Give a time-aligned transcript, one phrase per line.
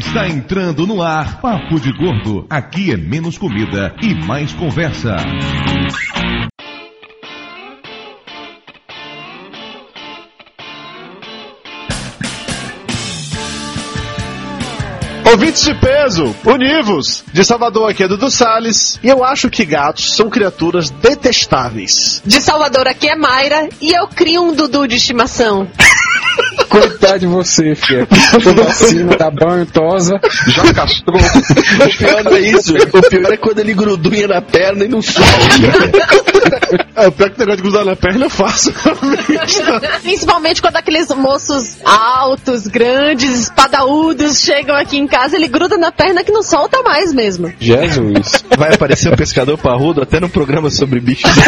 [0.00, 2.46] Está entrando no ar Papo de Gordo.
[2.48, 5.14] Aqui é menos comida e mais conversa.
[15.30, 17.22] Ouvintes de peso, univos!
[17.34, 22.22] De Salvador aqui é Dudu Salles, e eu acho que gatos são criaturas detestáveis.
[22.24, 25.68] De Salvador aqui é Mayra, e eu crio um Dudu de estimação.
[26.68, 28.06] Coitado de você, filha.
[28.42, 30.20] Toda vacina, dá banho, tosa.
[30.48, 31.20] Já castrou.
[31.80, 32.74] O pior não é isso.
[32.74, 35.26] O pior é quando ele grudunha na perna e não sobe.
[36.96, 38.72] É, o pior que o negócio de grudar na perna eu faço.
[40.02, 46.22] Principalmente quando aqueles moços altos, grandes, espadaúdos chegam aqui em casa, ele gruda na perna
[46.24, 47.52] que não solta mais mesmo.
[47.58, 48.44] Jesus.
[48.56, 51.40] Vai aparecer um pescador parrudo até no programa sobre bichos de.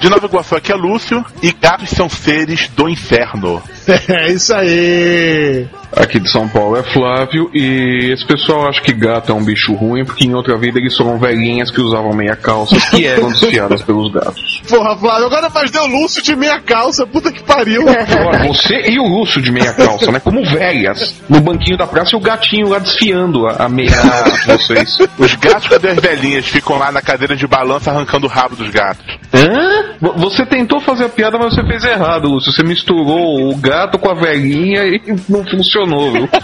[0.00, 3.77] De Nova Iguaçu aqui é Lúcio e gatos são seres do inferno inferno.
[4.08, 5.66] é isso aí!
[5.96, 9.72] Aqui de São Paulo é Flávio e esse pessoal acha que gato é um bicho
[9.72, 13.82] ruim porque em outra vida eles foram velhinhas que usavam meia calça que eram desfiadas
[13.82, 14.62] pelos gatos.
[14.68, 17.84] Porra, Flávio, agora mais deu Lúcio de meia calça, puta que pariu!
[17.86, 20.20] Olha, você e o Lúcio de meia calça, né?
[20.20, 24.46] Como velhas, no banquinho da praça e o gatinho lá desfiando a, a meia de
[24.46, 24.98] vocês.
[25.18, 26.46] Os gatos, cadê as velhinhas?
[26.46, 29.04] Ficam lá na cadeira de balanço arrancando o rabo dos gatos.
[29.32, 29.96] Hã?
[30.00, 32.52] Vo- Você tentou fazer a piada, mas você fez errado, Lúcio.
[32.52, 36.28] Você misturou o gato com a velhinha e não funcionou, viu?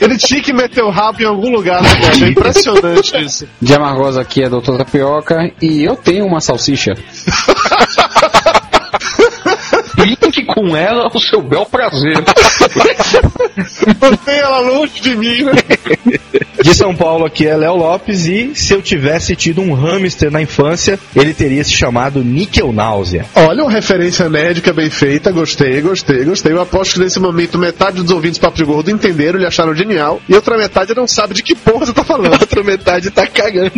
[0.00, 2.24] Ele tinha que meter o rabo em algum lugar, né, velho?
[2.24, 3.48] É impressionante isso.
[3.60, 6.92] De Amargosa aqui é Doutor Tapioca e eu tenho uma salsicha.
[10.34, 12.16] Brinque com ela ao seu bel prazer.
[14.00, 15.52] Mantém ela longe de mim, né?
[16.62, 20.40] De São Paulo aqui é Léo Lopes e se eu tivesse tido um hamster na
[20.40, 23.26] infância, ele teria se chamado Níquel Náusea.
[23.34, 26.52] Olha uma referência médica bem feita, gostei, gostei, gostei.
[26.52, 30.20] Eu aposto que nesse momento metade dos ouvintes Papo de Gordo entenderam e acharam genial,
[30.28, 32.32] e outra metade não sabe de que porra você tá falando.
[32.40, 33.72] outra metade tá cagando.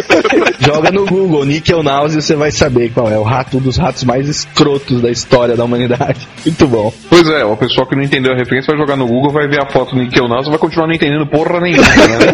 [0.58, 4.04] Joga no Google, Níquel Náusea, você vai saber qual é o rato um dos ratos
[4.04, 5.91] mais escrotos da história da humanidade.
[6.44, 6.92] Muito bom.
[7.08, 9.62] Pois é, o pessoal que não entendeu a referência vai jogar no Google, vai ver
[9.62, 12.32] a foto do Nas e vai continuar não entendendo porra nenhuma, né?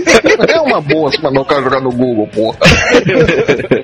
[0.48, 2.58] É uma boa se mandar o cara jogar no Google, porra.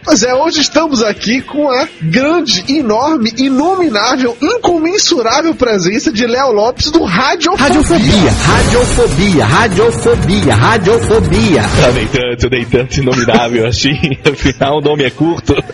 [0.05, 6.91] Pois é, hoje estamos aqui com a grande, enorme, inominável, incomensurável presença de Léo Lopes
[6.91, 7.65] do Radiofobia.
[7.65, 11.63] Radiofobia, radiofobia, radiofobia, radiofobia.
[11.63, 13.97] Ah, nem tanto, nem tanto inominável assim.
[14.25, 15.55] Afinal, o nome é curto.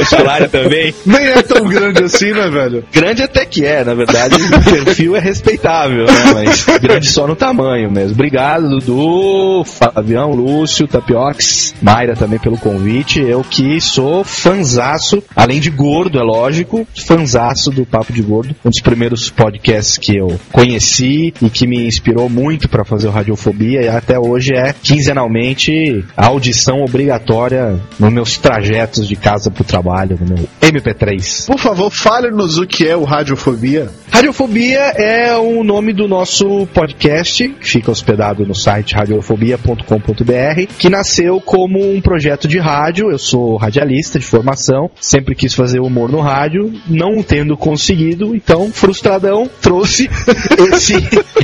[0.00, 0.94] O salário também.
[1.04, 2.84] Nem é tão grande assim, né, velho?
[2.92, 6.32] Grande até que é, na verdade, o perfil é respeitável, né?
[6.32, 8.12] Mas grande só no tamanho mesmo.
[8.12, 13.20] Obrigado, Dudu, Fabião, Lúcio, Tapiox, Mayra também pelo convite.
[13.20, 18.54] Eu que sou fanzaço, além de gordo, é lógico, fanzaço do Papo de Gordo.
[18.64, 23.10] Um dos primeiros podcasts que eu conheci e que me inspirou muito para fazer o
[23.10, 29.64] Radiofobia e até hoje é quinzenalmente a audição obrigatória nos meus trajetos de casa pro
[29.64, 31.46] trabalho, no meu MP3.
[31.46, 33.88] Por favor, fale-nos o que é o Radiofobia.
[34.10, 41.40] Radiofobia é o nome do nosso podcast, que fica hospedado no site radiofobia.com.br, que nasceu
[41.40, 43.10] como um projeto de rádio.
[43.10, 48.70] Eu sou radialista de formação, sempre quis fazer humor no rádio, não tendo conseguido, então,
[48.72, 50.08] frustradão, trouxe
[50.72, 50.94] esse,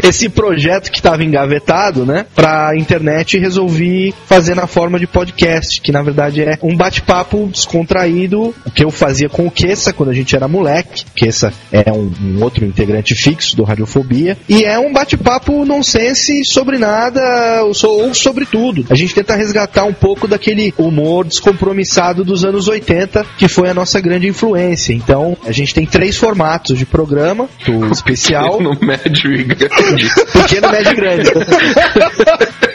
[0.03, 5.81] esse projeto que estava engavetado, né, pra internet e resolvi fazer na forma de podcast,
[5.81, 10.10] que na verdade é um bate-papo descontraído, o que eu fazia com o Kessa quando
[10.10, 11.04] a gente era moleque.
[11.14, 14.37] Kessa é um, um outro integrante fixo do Radiofobia.
[14.48, 18.84] E é um bate-papo nonsense sobre nada ou, so- ou sobre tudo.
[18.91, 23.75] A gente tenta resgatar um pouco daquele humor descompromissado dos anos 80, que foi a
[23.75, 24.93] nossa grande influência.
[24.93, 30.10] Então, a gente tem três formatos de programa, o especial, No médio e grande.
[30.32, 31.31] pequeno, médio e grande.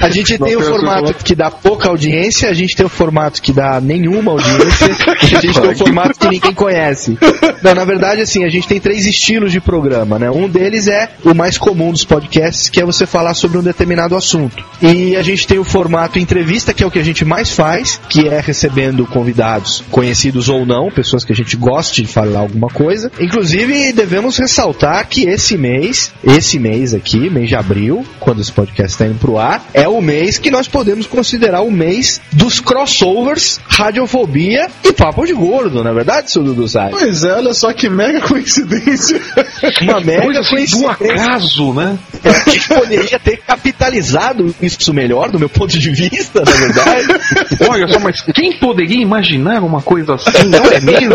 [0.00, 3.52] A gente tem o formato que dá pouca audiência, a gente tem o formato que
[3.52, 4.96] dá nenhuma audiência,
[5.30, 7.18] e a gente tem o formato que ninguém conhece.
[7.62, 10.30] Não, na verdade, assim, a gente tem três estilos de programa, né?
[10.30, 14.16] Um deles é o mais comum dos podcasts, que é você falar sobre um determinado
[14.16, 14.64] assunto.
[14.80, 15.79] E a gente tem o formato
[16.16, 20.66] entrevista, que é o que a gente mais faz, que é recebendo convidados, conhecidos ou
[20.66, 23.10] não, pessoas que a gente goste de falar alguma coisa.
[23.20, 28.92] Inclusive, devemos ressaltar que esse mês, esse mês aqui, mês de abril, quando esse podcast
[28.92, 33.60] está indo pro ar, é o mês que nós podemos considerar o mês dos crossovers,
[33.66, 36.90] radiofobia e papo de gordo, na é verdade, seu Dudu Sai?
[36.90, 39.20] Pois é, olha só que mega coincidência.
[39.82, 40.90] Uma mega assim, do coincidência.
[40.90, 41.98] acaso, né?
[42.28, 47.08] a gente poderia ter capitalizado isso melhor, do meu ponto de vista, na verdade.
[47.68, 51.14] Olha só, mas quem poderia imaginar uma coisa assim, não é mesmo?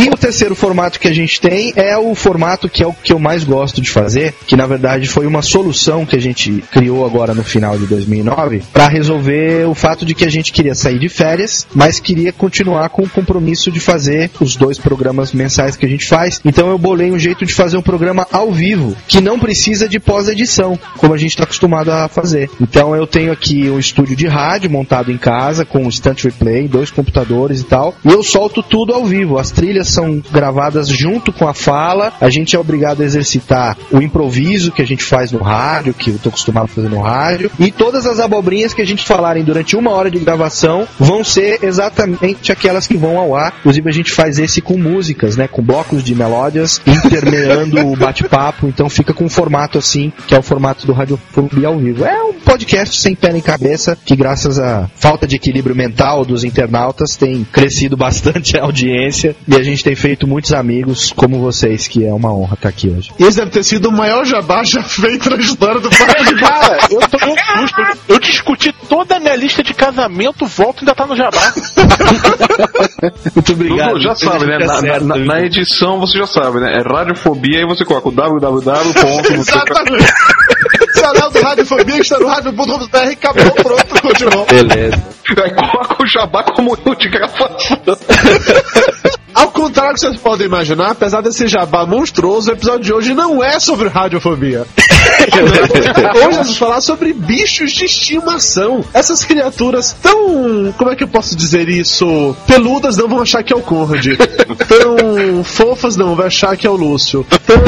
[0.00, 3.12] E o terceiro formato que a gente tem é o formato que é o que
[3.12, 7.04] eu mais gosto de fazer, que na verdade foi uma solução que a gente criou
[7.04, 10.98] agora no final de 2009 para resolver o fato de que a gente queria sair
[10.98, 15.86] de férias, mas queria continuar com o compromisso de fazer os dois programas mensais que
[15.86, 16.40] a gente faz.
[16.44, 20.00] Então eu bolei um jeito de fazer um programa ao vivo, que não precisa de
[20.32, 22.50] pós-edição, como a gente está acostumado a fazer.
[22.60, 26.66] Então eu tenho aqui um estúdio de rádio montado em casa com um instant replay,
[26.66, 29.38] dois computadores e tal, e eu solto tudo ao vivo.
[29.38, 34.00] As trilhas são gravadas junto com a fala, a gente é obrigado a exercitar o
[34.00, 37.50] improviso que a gente faz no rádio, que eu tô acostumado a fazer no rádio,
[37.58, 41.58] e todas as abobrinhas que a gente falarem durante uma hora de gravação vão ser
[41.62, 43.54] exatamente aquelas que vão ao ar.
[43.60, 48.66] Inclusive a gente faz esse com músicas, né, com blocos de melódias intermeando o bate-papo,
[48.66, 52.04] então fica com um formato assim, que é o formato do Radiofobia ao vivo.
[52.04, 56.44] É um podcast sem pé nem cabeça, que graças à falta de equilíbrio mental dos
[56.44, 61.86] internautas tem crescido bastante a audiência e a gente tem feito muitos amigos como vocês,
[61.88, 63.10] que é uma honra estar aqui hoje.
[63.18, 66.40] Esse deve ter sido o maior jabá já feito na história do país.
[66.40, 67.82] Cara, eu tô com susto.
[68.08, 71.52] Eu discuti toda a minha lista de casamento, volto e ainda tá no jabá.
[73.34, 73.88] Muito obrigado.
[73.94, 74.54] Dudu, já sabe, né?
[74.60, 76.78] Fica Na, certo, na- na edição você já sabe, né?
[76.78, 78.62] É radiofobia e você coloca o www.
[79.32, 80.11] Exatamente.
[81.00, 84.46] Canal do Radiofobia que está no rádio.com.br acabou, pronto, continuou.
[84.46, 85.02] Beleza.
[85.42, 87.48] Aí coloca o jabá como eu de gravação.
[89.34, 93.14] Ao contrário do que vocês podem imaginar, apesar desse jabá monstruoso, o episódio de hoje
[93.14, 94.66] não é sobre radiofobia.
[96.16, 98.84] hoje vamos falar sobre bichos de estimação.
[98.92, 100.72] Essas criaturas tão.
[100.76, 102.36] Como é que eu posso dizer isso?
[102.46, 104.06] Peludas não vão achar que é o Conrad.
[104.68, 107.26] Tão fofas não, vai achar que é o Lúcio.
[107.46, 107.62] Tão.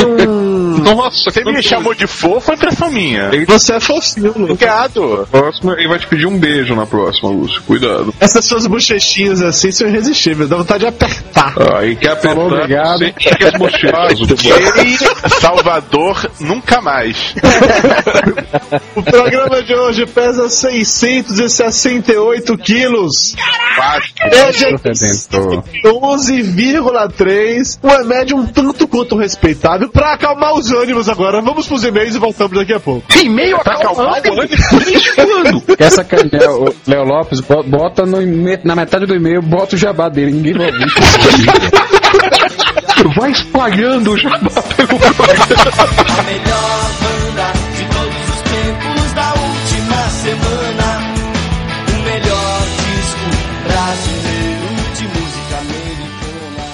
[0.84, 3.30] Nossa, Você me chamou de fofo, é impressão minha.
[3.46, 4.52] Você é fofinho, Lúcio.
[4.54, 5.28] Obrigado.
[5.30, 7.62] Próximo, ele vai te pedir um beijo na próxima, Lúcio.
[7.62, 8.12] Cuidado.
[8.20, 11.54] Essas suas bochechinhas assim são irresistíveis, dá vontade de apertar.
[11.58, 13.12] Ah, e quer apertar Falou, obrigado.
[13.14, 15.38] que as bochechas.
[15.40, 17.23] Salvador, nunca mais.
[18.96, 23.34] O programa de hoje pesa 668 quilos.
[24.24, 25.62] Média Redentor.
[25.84, 27.78] 11,3.
[27.82, 29.88] Uma média um tanto quanto respeitável.
[29.88, 33.04] Pra acalmar os ânimos agora, vamos pros e-mails e voltamos daqui a pouco.
[33.22, 34.28] E-mail acalmado.
[35.78, 38.18] Essa canela, o Léo Lopes, bo- bota no,
[38.64, 40.86] na metade do e-mail, bota o jabá dele, ninguém vai ouvir.
[43.16, 50.86] Vai espalhando o jabá pelo A melhor banda de todos os tempos da última semana.
[51.88, 53.26] O melhor disco
[53.66, 56.64] brasileiro de música americana.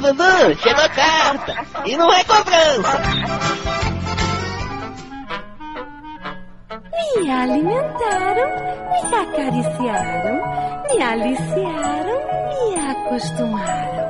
[0.00, 1.52] Dudu, chegou a carta.
[1.86, 3.89] E não é cobrança.
[7.16, 8.50] Me alimentaram,
[8.90, 10.36] me acariciaram,
[10.90, 12.18] me aliciaram,
[12.48, 14.00] me acostumaram.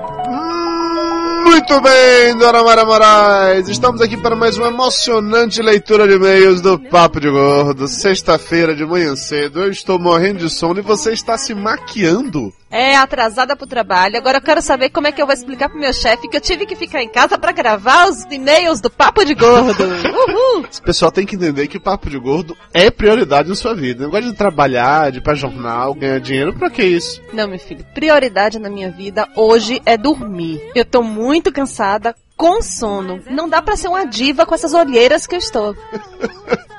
[1.45, 3.69] Muito bem, Dona Mara Moraes.
[3.69, 7.89] Estamos aqui para mais uma emocionante leitura de e-mails do Papo de Gordo.
[7.89, 9.61] Sexta-feira de manhã cedo.
[9.61, 12.53] Eu estou morrendo de sono e você está se maquiando.
[12.71, 14.17] É, atrasada pro trabalho.
[14.17, 16.41] Agora eu quero saber como é que eu vou explicar pro meu chefe que eu
[16.41, 19.83] tive que ficar em casa pra gravar os e-mails do Papo de Gordo.
[19.83, 20.67] Uhul!
[20.71, 24.05] Esse pessoal tem que entender que o Papo de Gordo é prioridade na sua vida.
[24.05, 26.53] Não gosta de trabalhar, de ir pra jornal, ganhar dinheiro.
[26.53, 27.21] Pra que isso?
[27.33, 30.61] Não, meu filho, prioridade na minha vida hoje é dormir.
[30.73, 33.21] Eu tô muito cansada, com sono.
[33.29, 35.77] Não dá pra ser uma diva com essas olheiras que eu estou.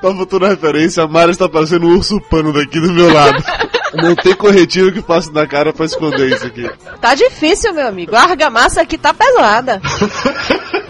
[0.00, 3.40] Pra futura referência, a Mara está parecendo um urso pano daqui do meu lado.
[3.94, 6.70] Não tem corretivo que passe na cara pra esconder isso aqui.
[7.00, 8.14] Tá difícil, meu amigo.
[8.14, 9.80] A argamassa aqui tá pesada.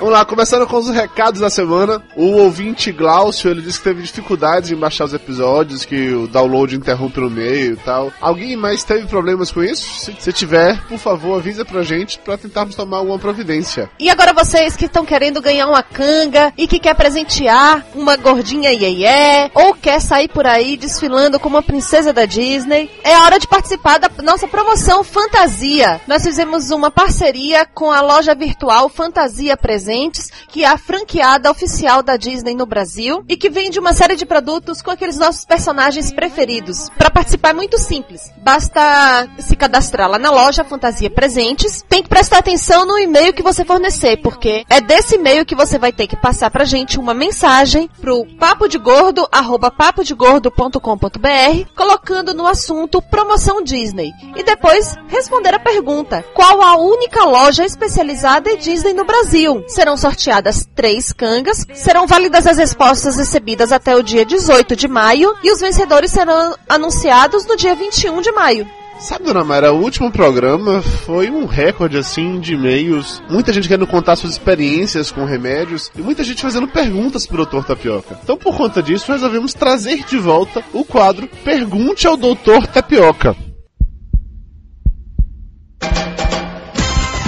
[0.00, 2.02] Vamos lá, começando com os recados da semana.
[2.16, 6.74] O ouvinte Glaucio, ele disse que teve dificuldades em baixar os episódios, que o download
[6.74, 8.10] interrompe no meio e tal.
[8.18, 9.86] Alguém mais teve problemas com isso?
[10.00, 13.90] Se, se tiver, por favor, avisa pra gente pra tentarmos tomar alguma providência.
[13.98, 18.72] E agora vocês que estão querendo ganhar uma canga e que quer presentear uma gordinha
[18.72, 23.46] iê ou quer sair por aí desfilando como uma princesa da Disney, é hora de
[23.46, 26.00] participar da nossa promoção Fantasia.
[26.08, 29.58] Nós fizemos uma parceria com a loja virtual Fantasia
[29.90, 34.14] Presentes, que é a franqueada oficial da Disney no Brasil e que vende uma série
[34.14, 36.88] de produtos com aqueles nossos personagens preferidos.
[36.90, 38.30] Para participar é muito simples.
[38.36, 41.82] Basta se cadastrar lá na loja Fantasia Presentes.
[42.10, 46.08] Prestar atenção no e-mail que você fornecer, porque é desse e-mail que você vai ter
[46.08, 53.00] que passar pra gente uma mensagem pro papo de gordo, arroba papodegordo.com.br, colocando no assunto
[53.00, 54.10] promoção Disney.
[54.34, 59.62] E depois responder a pergunta: qual a única loja especializada em Disney no Brasil?
[59.68, 65.32] Serão sorteadas três cangas, serão válidas as respostas recebidas até o dia 18 de maio
[65.44, 68.79] e os vencedores serão anunciados no dia 21 de maio.
[69.00, 73.22] Sabe, dona Mayra, o último programa foi um recorde, assim, de e-mails.
[73.30, 77.64] Muita gente querendo contar suas experiências com remédios e muita gente fazendo perguntas pro Dr.
[77.64, 78.18] Tapioca.
[78.22, 82.66] Então, por conta disso, resolvemos trazer de volta o quadro Pergunte ao Dr.
[82.70, 83.34] Tapioca.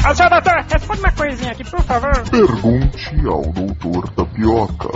[0.09, 2.13] Ô, seu doutor, responde uma coisinha aqui, por favor.
[2.29, 4.91] Pergunte ao Doutor Tapioca.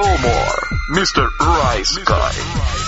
[0.00, 0.60] No more,
[0.96, 1.28] Mr.
[1.38, 2.80] Rice Guy.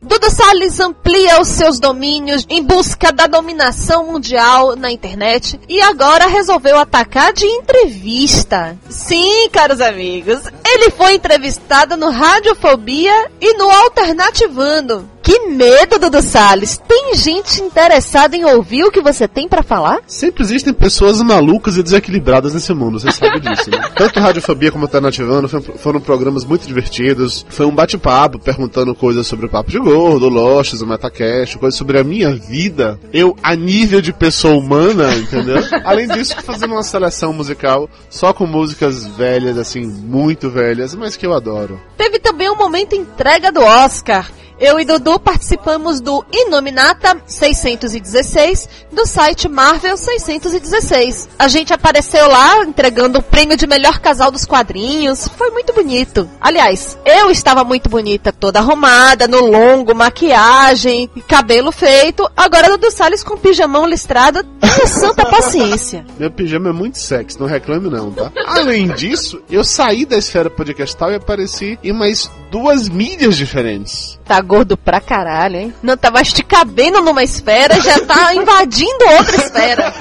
[0.00, 6.28] Dudu Salles amplia os seus domínios em busca da dominação mundial na internet e agora
[6.28, 8.78] resolveu atacar de entrevista.
[8.88, 15.10] Sim, caros amigos, ele foi entrevistado no Radiofobia e no Alternativando.
[15.30, 16.82] Que medo, Dudu Salles!
[16.88, 20.00] Tem gente interessada em ouvir o que você tem para falar?
[20.04, 23.78] Sempre existem pessoas malucas e desequilibradas nesse mundo, você sabe disso, né?
[23.94, 27.46] Tanto Radiofobia como Alternativando foram programas muito divertidos.
[27.48, 32.00] Foi um bate-papo perguntando coisas sobre o Papo de Gordo, Lostes, o Metacast, coisas sobre
[32.00, 32.98] a minha vida.
[33.12, 35.62] Eu, a nível de pessoa humana, entendeu?
[35.86, 41.24] Além disso, fazendo uma seleção musical só com músicas velhas, assim, muito velhas, mas que
[41.24, 41.80] eu adoro.
[41.96, 44.28] Teve também um momento entrega do Oscar.
[44.60, 51.30] Eu e Dudu participamos do Inominata 616 do site Marvel 616.
[51.38, 55.26] A gente apareceu lá entregando o prêmio de melhor casal dos quadrinhos.
[55.28, 56.28] Foi muito bonito.
[56.38, 62.30] Aliás, eu estava muito bonita, toda arrumada, no longo, maquiagem, cabelo feito.
[62.36, 66.04] Agora Dudu Salles com pijamão listrado, tenha santa paciência.
[66.20, 68.30] Meu pijama é muito sexy, não reclame não, tá?
[68.44, 74.19] Além disso, eu saí da esfera podcastal e apareci em mais duas mídias diferentes.
[74.30, 75.74] Tá gordo pra caralho, hein?
[75.82, 79.94] Não tava te cabendo numa esfera, já tá invadindo outra esfera.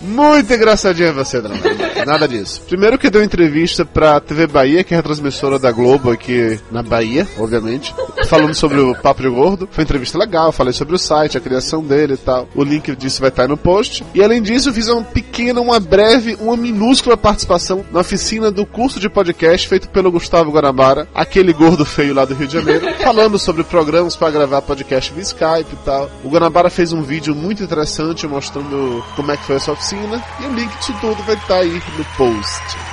[0.00, 1.60] Muito engraçadinha você, Drama.
[2.04, 2.60] Nada disso.
[2.62, 6.82] Primeiro que deu entrevista pra TV Bahia, que é a transmissora da Globo aqui na
[6.82, 7.94] Bahia, obviamente,
[8.26, 9.68] falando sobre o Papo de Gordo.
[9.70, 12.48] Foi entrevista legal, falei sobre o site, a criação dele e tal.
[12.56, 14.04] O link disso vai estar aí no post.
[14.12, 18.98] E além disso, fiz uma pequena, uma breve, uma minúscula participação na oficina do curso
[18.98, 23.38] de podcast feito pelo Gustavo Guanabara, aquele gordo feio lá do Rio de Janeiro, falando
[23.38, 26.10] sobre programas para gravar podcast via Skype e tal.
[26.24, 30.46] O Guanabara fez um vídeo muito interessante mostrando como é que foi essa oficina e
[30.46, 32.92] o link disso tudo vai estar aí no post.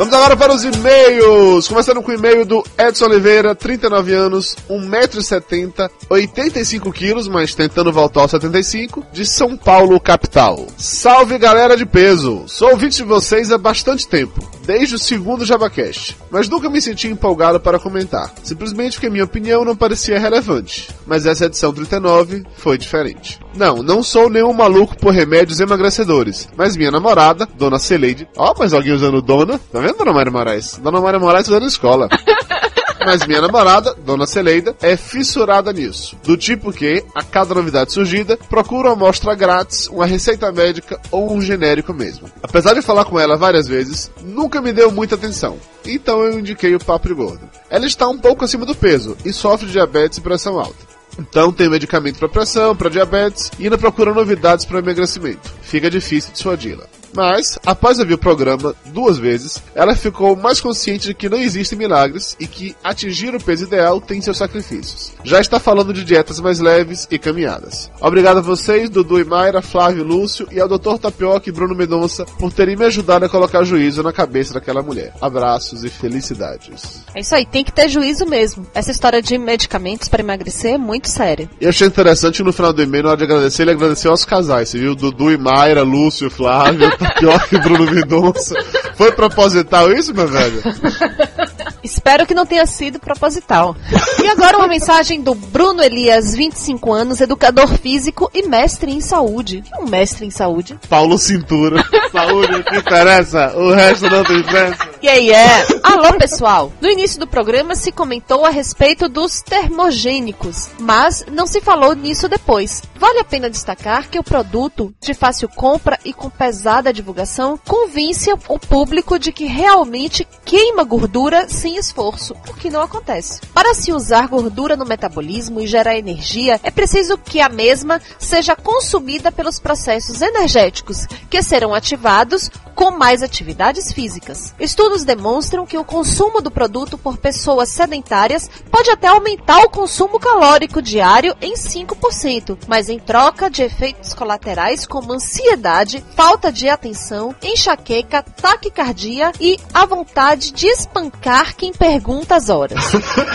[0.00, 1.68] Vamos agora para os e-mails.
[1.68, 8.22] Começando com o e-mail do Edson Oliveira, 39 anos, 1,70m, 85 quilos, mas tentando voltar
[8.22, 10.66] aos 75, de São Paulo, capital.
[10.78, 12.44] Salve galera de peso!
[12.46, 17.08] Sou ouvinte de vocês há bastante tempo, desde o segundo Jabacast, mas nunca me senti
[17.08, 20.88] empolgado para comentar, simplesmente porque minha opinião não parecia relevante.
[21.06, 23.38] Mas essa edição 39 foi diferente.
[23.54, 28.72] Não, não sou nenhum maluco por remédios emagrecedores, mas minha namorada, Dona Celeide, ó, mas
[28.72, 30.78] alguém usando Dona, tá vendo, Dona Maria Moraes?
[30.82, 32.08] Dona Maria Moraes usando escola.
[33.04, 36.16] Mas minha namorada, Dona Celeida, é fissurada nisso.
[36.22, 41.32] Do tipo que, a cada novidade surgida, procura uma amostra grátis, uma receita médica ou
[41.32, 42.30] um genérico mesmo.
[42.42, 45.58] Apesar de falar com ela várias vezes, nunca me deu muita atenção.
[45.84, 47.48] Então eu indiquei o papo gordo.
[47.70, 50.90] Ela está um pouco acima do peso e sofre de diabetes e pressão alta.
[51.18, 55.52] Então tem medicamento para pressão, para diabetes e ainda procura novidades para emagrecimento.
[55.70, 56.84] Fica difícil dissuadi-la.
[57.14, 61.78] Mas, após ouvir o programa duas vezes, ela ficou mais consciente de que não existem
[61.78, 65.12] milagres e que atingir o peso ideal tem seus sacrifícios.
[65.24, 67.90] Já está falando de dietas mais leves e caminhadas.
[68.00, 70.98] Obrigado a vocês, Dudu e Mayra, Flávio Lúcio e ao Dr.
[71.00, 75.12] Tapioca e Bruno Mendonça por terem me ajudado a colocar juízo na cabeça daquela mulher.
[75.20, 77.04] Abraços e felicidades.
[77.14, 78.66] É isso aí, tem que ter juízo mesmo.
[78.74, 81.50] Essa história de medicamentos para emagrecer é muito séria.
[81.60, 84.10] E eu achei interessante que no final do e-mail, na hora de agradecer, ele agradeceu
[84.10, 84.72] aos casais.
[84.72, 84.94] Viu?
[84.94, 88.54] Dudu e Mayra, Lúcio, Flávio, Tapioca e Bruno Mendonça.
[88.94, 90.62] Foi proposital isso, meu velho?
[91.82, 93.76] Espero que não tenha sido proposital.
[94.22, 99.64] E agora uma mensagem do Bruno Elias, 25 anos, educador físico e mestre em saúde.
[99.78, 100.78] Um mestre em saúde.
[100.88, 101.82] Paulo Cintura.
[102.10, 103.56] Saúde, o que interessa?
[103.56, 104.88] O resto não tem interessa.
[105.00, 105.66] E aí é?
[105.82, 106.72] Alô, pessoal!
[106.80, 112.28] No início do programa se comentou a respeito dos termogênicos, mas não se falou nisso
[112.28, 112.82] depois.
[112.96, 118.30] Vale a pena destacar que o produto, de fácil compra e com pesada divulgação, convence
[118.48, 123.40] o público de que realmente queima gordura sem esforço, o que não acontece.
[123.54, 128.56] Para se usar gordura no metabolismo e gerar energia, é preciso que a mesma seja
[128.56, 134.54] consumida pelos processos energéticos, que serão ativados com mais atividades físicas.
[134.58, 140.18] Estudos demonstram que o consumo do produto por pessoas sedentárias pode até aumentar o consumo
[140.18, 147.34] calórico diário em 5%, mas em troca de efeitos colaterais como ansiedade, falta de atenção,
[147.42, 152.80] enxaqueca, taquicardia e a vontade de espancar quem pergunta as horas.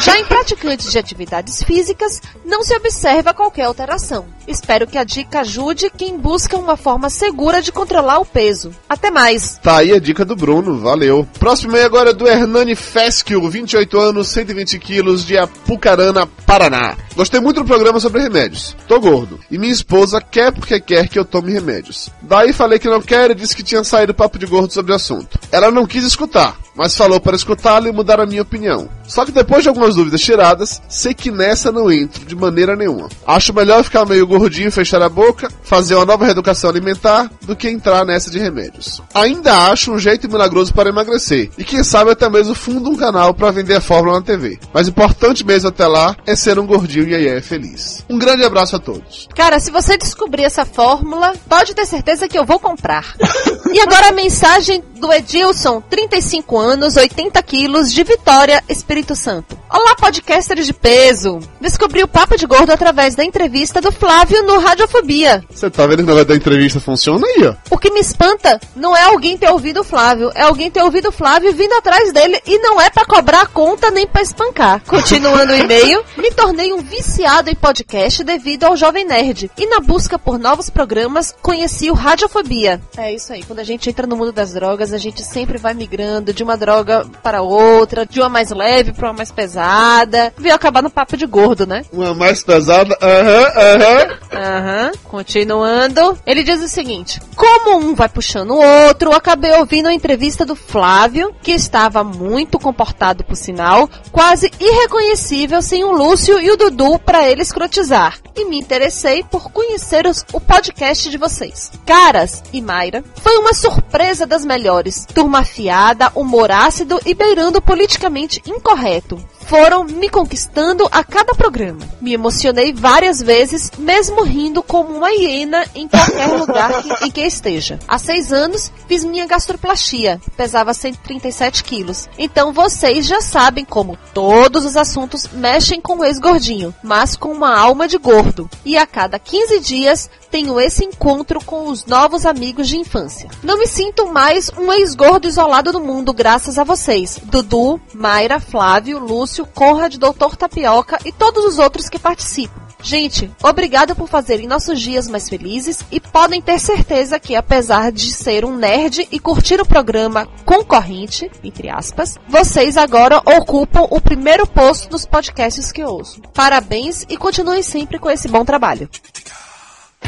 [0.03, 4.25] Já em praticantes de atividades físicas, não se observa qualquer alteração.
[4.47, 8.71] Espero que a dica ajude quem busca uma forma segura de controlar o peso.
[8.89, 9.59] Até mais!
[9.61, 11.27] Tá aí a dica do Bruno, valeu.
[11.37, 16.97] Próximo e-mail agora é do Hernani Fesquio, 28 anos, 120 quilos, de Apucarana, Paraná.
[17.15, 18.75] Gostei muito do programa sobre remédios.
[18.87, 19.39] Tô gordo.
[19.51, 22.09] E minha esposa quer porque quer que eu tome remédios.
[22.23, 24.95] Daí falei que não quer e disse que tinha saído papo de gordo sobre o
[24.95, 25.39] assunto.
[25.51, 28.89] Ela não quis escutar, mas falou para escutá-lo e mudar a minha opinião.
[29.07, 33.09] Só que depois de algumas dúvidas tiradas, sei que nessa não entro de maneira nenhuma.
[33.25, 37.69] Acho melhor ficar meio gordinho, fechar a boca, fazer uma nova reeducação alimentar, do que
[37.69, 39.01] entrar nessa de remédios.
[39.13, 43.33] Ainda acho um jeito milagroso para emagrecer, e quem sabe até mesmo fundo um canal
[43.33, 44.59] para vender a fórmula na TV.
[44.73, 48.03] Mas importante mesmo até lá é ser um gordinho e aí é feliz.
[48.09, 49.27] Um grande abraço a todos.
[49.35, 53.15] Cara, se você descobrir essa fórmula, pode ter certeza que eu vou comprar.
[53.73, 58.63] e agora a mensagem do Edilson, 35 anos, 80 quilos, de Vitória,
[58.95, 59.59] Espírito Santo.
[59.69, 61.39] Olá, podcasters de peso!
[61.59, 65.43] Descobri o Papo de Gordo através da entrevista do Flávio no Radiofobia.
[65.49, 67.55] Você tá vendo que o negócio da entrevista funciona aí, ó?
[67.69, 71.09] O que me espanta não é alguém ter ouvido o Flávio, é alguém ter ouvido
[71.09, 74.81] o Flávio vindo atrás dele e não é para cobrar a conta nem para espancar.
[74.87, 79.81] Continuando o e-mail, me tornei um viciado em podcast devido ao Jovem Nerd e na
[79.81, 82.79] busca por novos programas conheci o Radiofobia.
[82.95, 85.73] É isso aí, quando a gente entra no mundo das drogas, a gente sempre vai
[85.73, 90.33] migrando de uma droga para outra, de uma mais leve para uma mais pesada.
[90.37, 91.83] Veio acabar no papo de gordo, né?
[91.91, 94.17] Uma mais pesada, aham, aham.
[94.35, 96.17] Aham, continuando.
[96.25, 100.55] Ele diz o seguinte: como um vai puxando o outro, acabei ouvindo a entrevista do
[100.55, 106.99] Flávio, que estava muito comportado por sinal, quase irreconhecível sem o Lúcio e o Dudu
[106.99, 108.17] para ele escrotizar.
[108.35, 111.71] E me interessei por conhecer os- o podcast de vocês.
[111.85, 115.05] Caras e Mayra, foi uma surpresa das melhores.
[115.13, 119.17] Turma afiada, humor ácido e beirando politicamente incorreto correto.
[119.47, 121.79] Foram me conquistando a cada programa.
[122.01, 127.21] Me emocionei várias vezes, mesmo rindo como uma hiena em qualquer lugar que- em que
[127.21, 127.79] esteja.
[127.87, 130.19] Há seis anos, fiz minha gastroplastia.
[130.35, 132.09] Pesava 137 quilos.
[132.17, 137.55] Então vocês já sabem como todos os assuntos mexem com o ex-gordinho, mas com uma
[137.55, 138.49] alma de gordo.
[138.65, 143.29] E a cada 15 dias, tenho esse encontro com os novos amigos de infância.
[143.43, 147.19] Não me sinto mais um ex-gordo isolado do mundo graças a vocês.
[147.23, 152.65] Dudu, Mayra, Flávio, Lúcio, Conrad, Doutor Tapioca e todos os outros que participam.
[152.85, 158.13] Gente, obrigada por fazerem nossos dias mais felizes e podem ter certeza que, apesar de
[158.13, 164.45] ser um nerd e curtir o programa concorrente, entre aspas, vocês agora ocupam o primeiro
[164.45, 166.21] posto nos podcasts que ouço.
[166.31, 168.87] Parabéns e continuem sempre com esse bom trabalho.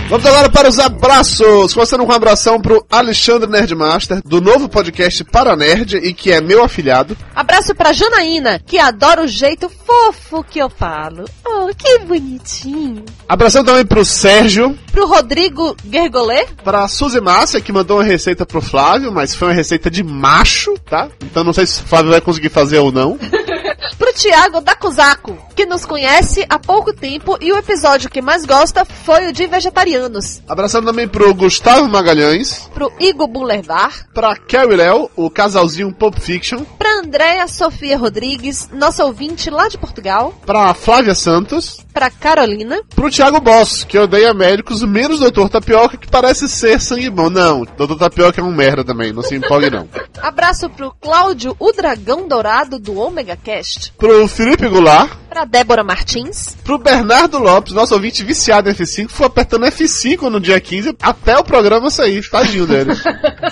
[0.09, 1.73] Vamos agora para os abraços.
[1.73, 6.39] Começando com um abração pro Alexandre Nerdmaster, do novo podcast Para Nerd e que é
[6.39, 7.17] meu afilhado.
[7.35, 11.25] Abraço pra Janaína, que adora o jeito fofo que eu falo.
[11.45, 13.03] Oh, que bonitinho.
[13.27, 14.77] Abração também pro Sérgio.
[14.93, 16.45] Pro Rodrigo Gergolê.
[16.63, 20.73] Pra Suzy Márcia, que mandou uma receita pro Flávio, mas foi uma receita de macho,
[20.89, 21.09] tá?
[21.21, 23.19] Então não sei se o Flávio vai conseguir fazer ou não.
[23.97, 28.83] Pro Thiago Dakuzaku, que nos conhece há pouco tempo e o episódio que mais gosta
[28.85, 30.41] foi o de vegetarianos.
[30.47, 32.69] Abração também pro Gustavo Magalhães.
[32.73, 34.07] Pro Igor Bulervar.
[34.13, 36.63] Pra Kel e Léo, o casalzinho Pulp Fiction.
[36.77, 40.33] Pra Andréa Sofia Rodrigues, nossa ouvinte lá de Portugal.
[40.45, 41.85] Pra Flávia Santos.
[41.93, 42.81] Pra Carolina.
[42.95, 47.29] Pro Thiago Boss, que odeia médicos, menos Doutor Tapioca, que parece ser sangue bom.
[47.29, 49.87] Não, Doutor Tapioca é um merda também, não se empolgue não.
[50.21, 53.93] Abraço pro Cláudio, o dragão dourado do Omega Cast.
[53.97, 55.11] Pro Felipe Goulart.
[55.29, 56.55] Pra Débora Martins.
[56.63, 61.37] Pro Bernardo Lopes, nosso ouvinte viciado em F5, foi apertando F5 no dia 15 até
[61.37, 62.27] o programa sair.
[62.29, 62.91] Tadinho dele.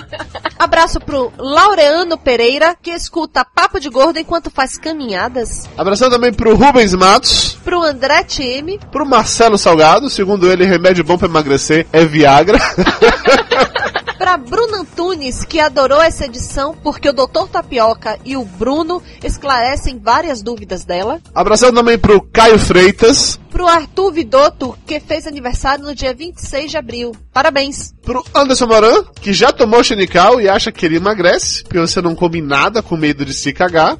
[0.58, 5.68] Abraço pro Laureano Pereira, que escuta Papo de Gordo enquanto faz caminhadas.
[5.76, 7.58] Abração também pro Rubens Matos.
[7.62, 8.80] Pro André TM.
[8.90, 12.58] Pro Marcelo Salgado, segundo ele, remédio bom pra emagrecer é Viagra.
[14.26, 17.46] Pra Bruna Antunes, que adorou essa edição porque o Dr.
[17.48, 21.20] Tapioca e o Bruno esclarecem várias dúvidas dela.
[21.32, 23.38] Abração também pro Caio Freitas.
[23.50, 27.12] Pro Arthur Vidotto, que fez aniversário no dia 26 de abril.
[27.32, 27.94] Parabéns.
[28.02, 32.16] Pro Anderson Moran, que já tomou Xenical e acha que ele emagrece, porque você não
[32.16, 33.96] come nada com medo de se cagar.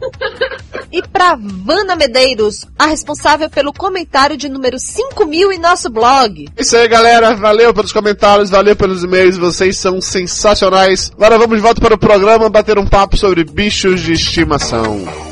[0.92, 6.48] E pra Vana Medeiros, a responsável pelo comentário de número 5 mil em nosso blog.
[6.56, 7.34] Isso aí, galera.
[7.34, 9.36] Valeu pelos comentários, valeu pelos e-mails.
[9.36, 11.12] Vocês são sensacionais.
[11.14, 15.26] Agora vamos de volta para o programa bater um papo sobre bichos de estimação.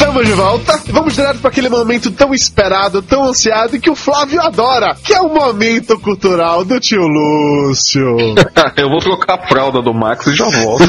[0.00, 0.82] Estamos de volta.
[0.86, 5.12] Vamos direto para aquele momento tão esperado, tão ansiado e que o Flávio adora, que
[5.12, 8.16] é o momento cultural do tio Lúcio.
[8.78, 10.84] eu vou trocar a fralda do Max e já volto.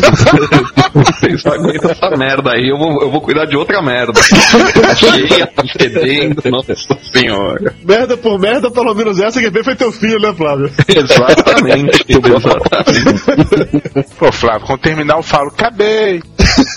[0.95, 4.13] Vocês não aguentam essa merda aí, eu vou, eu vou cuidar de outra merda.
[4.95, 6.74] Cheia, tá fedendo, nossa
[7.13, 7.76] senhora.
[7.84, 10.71] Merda por merda, pelo menos essa que veio foi teu filho, né, Flávio?
[10.88, 14.15] Exatamente, exatamente.
[14.17, 16.21] Pô, Flávio, quando terminar eu falo, acabei.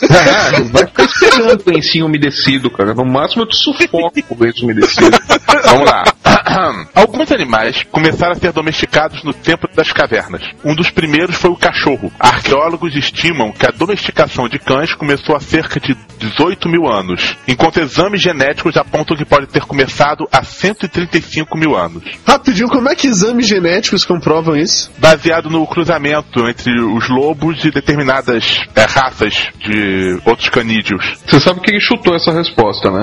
[0.03, 2.95] É, vai ficar esperando o lencinho umedecido, cara.
[2.95, 5.19] No máximo eu te sufoco com o umedecido.
[5.65, 6.05] Vamos lá.
[6.95, 10.43] Alguns animais começaram a ser domesticados no tempo das cavernas.
[10.65, 12.13] Um dos primeiros foi o cachorro.
[12.19, 17.81] Arqueólogos estimam que a domesticação de cães começou há cerca de 18 mil anos, enquanto
[17.81, 22.05] exames genéticos apontam que pode ter começado há 135 mil anos.
[22.27, 24.91] Rapidinho, como é que exames genéticos comprovam isso?
[24.99, 31.15] Baseado no cruzamento entre os lobos e determinadas é, raças de outros canídeos.
[31.27, 33.01] Você sabe que ele chutou essa resposta, né?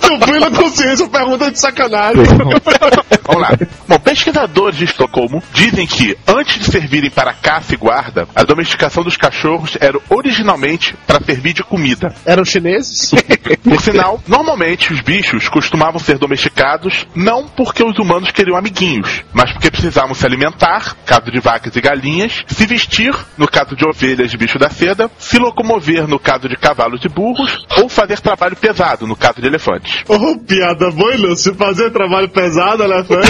[0.00, 2.24] tu fui na consciência, pergunta de sacanagem.
[3.24, 3.58] Vamos lá.
[3.88, 9.02] Bom, pesquisadores de Estocolmo dizem que, antes de servirem para caça e guarda, a domesticação
[9.02, 12.14] dos cachorros era originalmente para servir de comida.
[12.24, 13.12] Eram chineses?
[13.62, 19.52] Por sinal, normalmente os bichos costumavam ser domesticados não porque os humanos queriam amiguinhos, mas
[19.52, 24.32] porque precisavam se alimentar, caso de vacas e galinhas, se vestir, no caso de ovelhas
[24.32, 28.56] e bicho da seda, se locomover, no caso de cavalos e burros, ou fazer trabalho
[28.56, 30.04] pesado, no caso de elefantes.
[30.08, 31.54] Oh, piada boa, Lúcio.
[31.54, 33.28] Fazer trabalho pesado, elefante.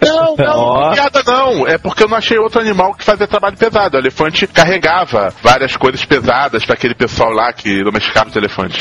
[0.00, 1.66] Não, não, piada não.
[1.68, 3.96] É porque eu não achei outro animal que fazia trabalho pesado.
[3.96, 8.78] O elefante carregava várias coisas pesadas para aquele pessoal lá que domesticava os elefantes.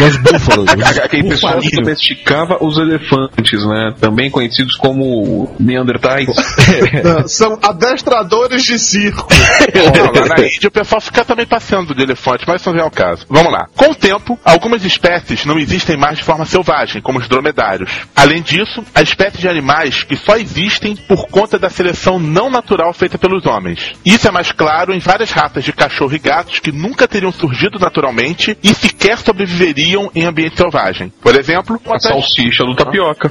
[0.00, 0.70] Os búfalos.
[1.02, 3.94] Aquele pessoal que domesticava os elefantes, né?
[4.00, 6.28] Também conhecidos como Neandertais.
[7.02, 9.26] Não, São adestradores de circo.
[9.30, 12.84] Ó, lá na Índia o pessoal fica também passeando de elefante, mas isso não é
[12.84, 13.26] o caso.
[13.28, 13.66] Vamos lá.
[13.76, 17.90] Com o tempo, algumas espécies não existem mais de forma selvagem, como os dromedários.
[18.14, 22.92] Além disso, há espécies de animais que só existem por conta da seleção não natural
[22.92, 23.92] feita pelos homens.
[24.04, 27.78] Isso é mais claro em várias raças de cachorro e gatos que nunca teriam surgido
[27.78, 31.12] naturalmente e sequer sobreviveriam em ambiente selvagem.
[31.22, 33.30] Por exemplo, A salsicha do tapioca.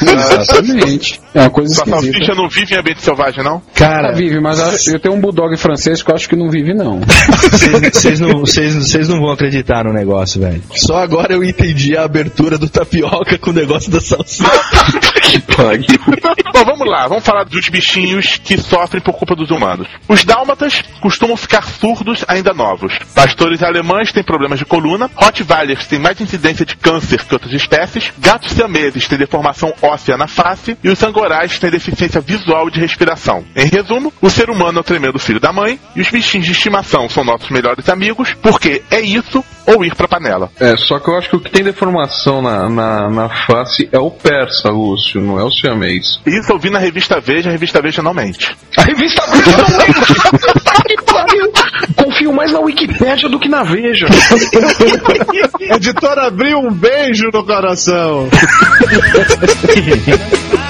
[0.00, 1.20] Exatamente.
[1.34, 2.12] É uma coisa Sua esquisita.
[2.12, 3.60] salsicha não vive em ambiente selvagem, não?
[3.74, 6.72] Cara, vive, mas a- eu tenho um bulldog francês que eu acho que não vive,
[6.74, 7.00] não.
[7.92, 8.42] Vocês não,
[9.08, 10.62] não vão acreditar no negócio, velho.
[10.74, 14.48] Só agora eu entendi a abertura do tapioca com o negócio da salsicha.
[16.52, 19.88] Bom, vamos lá, vamos falar dos bichinhos que sofrem por culpa dos humanos.
[20.08, 22.96] Os dálmatas costumam ficar surdos ainda novos.
[23.14, 28.12] Pastores alemães têm problemas de coluna, Rottweilers têm mais incidência de câncer que outras espécies,
[28.18, 33.44] gatos siameses têm deformação óssea na face e os angorais têm deficiência visual de respiração.
[33.54, 36.52] Em resumo, o ser humano é o tremendo filho da mãe e os bichinhos de
[36.52, 40.50] estimação são nossos melhores amigos, porque é isso ou ir pra panela.
[40.58, 43.98] É, só que eu acho que o que tem deformação na, na, na face é
[43.98, 46.18] o persa, Lúcio, não é o siamês.
[46.26, 48.56] Isso eu vi na revista Veja, a revista Veja não mente.
[48.76, 49.98] A revista Veja não mente!
[50.88, 51.52] Que pariu!
[51.96, 54.06] Confio mais na Wikipédia do que na Veja.
[55.60, 58.28] Editora abriu um beijo no coração.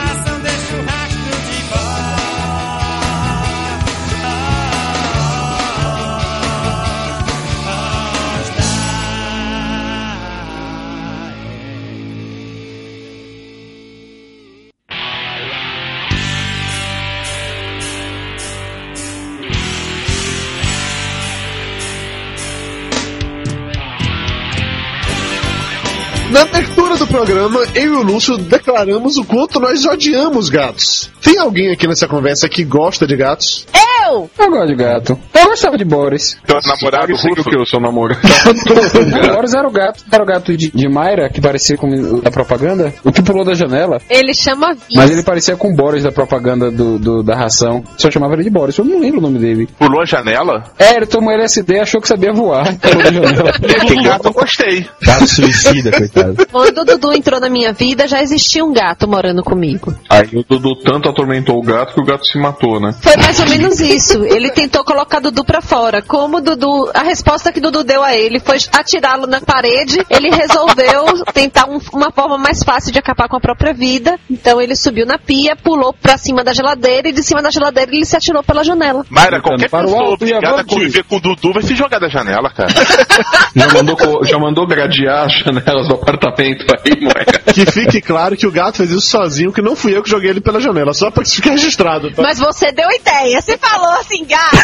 [26.39, 26.68] Na abertura
[26.99, 31.11] do programa, eu e o Lúcio declaramos o quanto nós odiamos gatos.
[31.23, 33.67] Tem alguém aqui nessa conversa que gosta de gatos?
[33.73, 34.29] Eu!
[34.39, 35.19] Eu gosto de gato.
[35.35, 36.37] Eu gostava de Boris.
[36.47, 37.45] Teu namorado russo?
[37.45, 38.21] que eu sou namorado.
[39.35, 40.03] Boris era o gato.
[40.11, 42.93] Era o gato de, de Mayra, que parecia com a propaganda.
[43.05, 44.01] O que pulou da janela.
[44.09, 44.97] Ele chama Vince.
[44.97, 47.85] Mas ele parecia com o Boris da propaganda do, do- da ração.
[47.99, 48.79] Só chamava ele de Boris.
[48.79, 49.69] Eu não lembro o nome dele.
[49.79, 50.65] Pulou a janela?
[50.79, 52.65] É, ele tomou LSD e achou que sabia voar.
[52.81, 53.53] Pulou da janela.
[53.87, 54.87] Que gato eu gostei.
[55.03, 56.47] Gato suicida, coitado.
[56.51, 59.95] Quando Dudu entrou na minha vida, já existia um gato morando comigo.
[60.09, 62.93] Aí o Dudu tanto atormentou o gato que o gato se matou, né?
[63.03, 64.25] Foi mais ou menos isso.
[64.25, 66.01] Ele tentou colocar Dudu pra fora.
[66.03, 71.25] Como Dudu, a resposta que Dudu deu a ele foi atirá-lo na parede, ele resolveu
[71.33, 74.19] tentar um- uma forma mais fácil de acabar com a própria vida.
[74.31, 77.91] Então ele subiu na pia, pulou pra cima da geladeira e de cima da geladeira
[77.93, 79.05] ele se atirou pela janela.
[79.11, 81.99] Mayra, qualquer para o pessoa alto obrigada a conviver com o Dudu vai se jogar
[81.99, 82.69] da janela, cara.
[83.55, 87.53] Já mandou, já mandou gradear as janelas do apartamento aí, moleque.
[87.53, 90.31] Que fique claro que o gato fez isso sozinho, que não fui eu que joguei
[90.31, 92.23] ele pela janela, só pra que isso fique registrado, tá?
[92.23, 93.41] Mas você deu ideia.
[93.41, 94.57] Você falou assim, gato.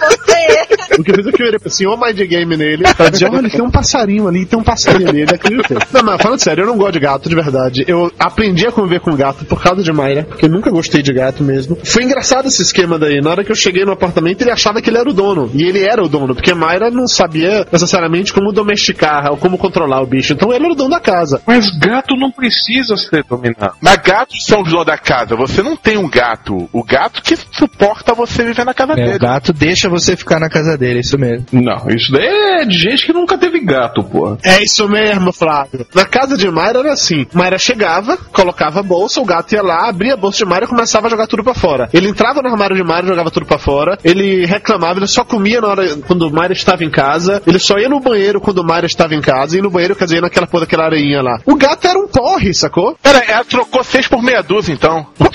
[0.00, 0.98] Você.
[0.98, 3.30] O que eu fiz é que eu olhei assim, ó mind game nele, pra dizer,
[3.30, 5.78] olha, tem um passarinho ali, tem um passarinho ali, ele acreditou.
[5.92, 7.84] Não, mas falando sério, eu não gosto de gato, de verdade.
[7.86, 11.12] Eu aprendi a conviver com gato por causa de Mayra, porque eu nunca gostei de
[11.12, 11.78] gato mesmo.
[11.84, 13.20] Foi engraçado esse esquema daí.
[13.20, 15.50] Na hora que eu cheguei no apartamento, ele achava que ele era o dono.
[15.54, 20.00] E ele era o dono, porque Mayra não sabia necessariamente como domesticar ou como controlar
[20.00, 20.32] o bicho.
[20.32, 21.27] Então ele era o dono da casa.
[21.46, 23.74] Mas gato não precisa ser dominado.
[23.80, 25.36] Mas gatos são os donos da casa.
[25.36, 26.68] Você não tem um gato.
[26.72, 29.16] O gato que suporta você viver na casa É, dele.
[29.16, 31.46] o gato deixa você ficar na casa dele, isso mesmo.
[31.52, 32.26] Não, isso daí
[32.60, 34.36] é de gente que nunca teve gato, pô.
[34.44, 35.86] É isso mesmo, Flávio.
[35.94, 39.88] Na casa de Mayra era assim: Mayra chegava, colocava a bolsa, o gato ia lá,
[39.88, 41.88] abria a bolsa de Mayra e começava a jogar tudo pra fora.
[41.92, 43.98] Ele entrava no armário de Mayra e jogava tudo pra fora.
[44.04, 47.42] Ele reclamava, ele só comia na hora quando Mayra estava em casa.
[47.46, 49.58] Ele só ia no banheiro quando Mayra estava em casa.
[49.58, 51.38] E no banheiro, quer dizer, naquela porra daquela areinha lá.
[51.46, 52.96] O gato era um porre, sacou?
[53.02, 55.06] Pera, ela trocou seis por meia dúzia, então.
[55.18, 55.30] Qual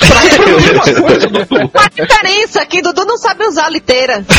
[1.83, 2.65] a diferença?
[2.65, 4.23] Que Dudu não sabe usar a liteira.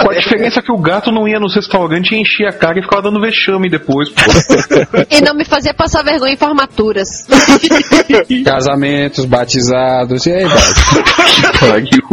[0.00, 3.02] A diferença que o gato não ia nos restaurantes e enchia a cara e ficava
[3.02, 4.22] dando vexame depois, pô.
[5.10, 7.08] E não me fazia passar vergonha em formaturas.
[8.44, 10.44] Casamentos, batizados, e aí.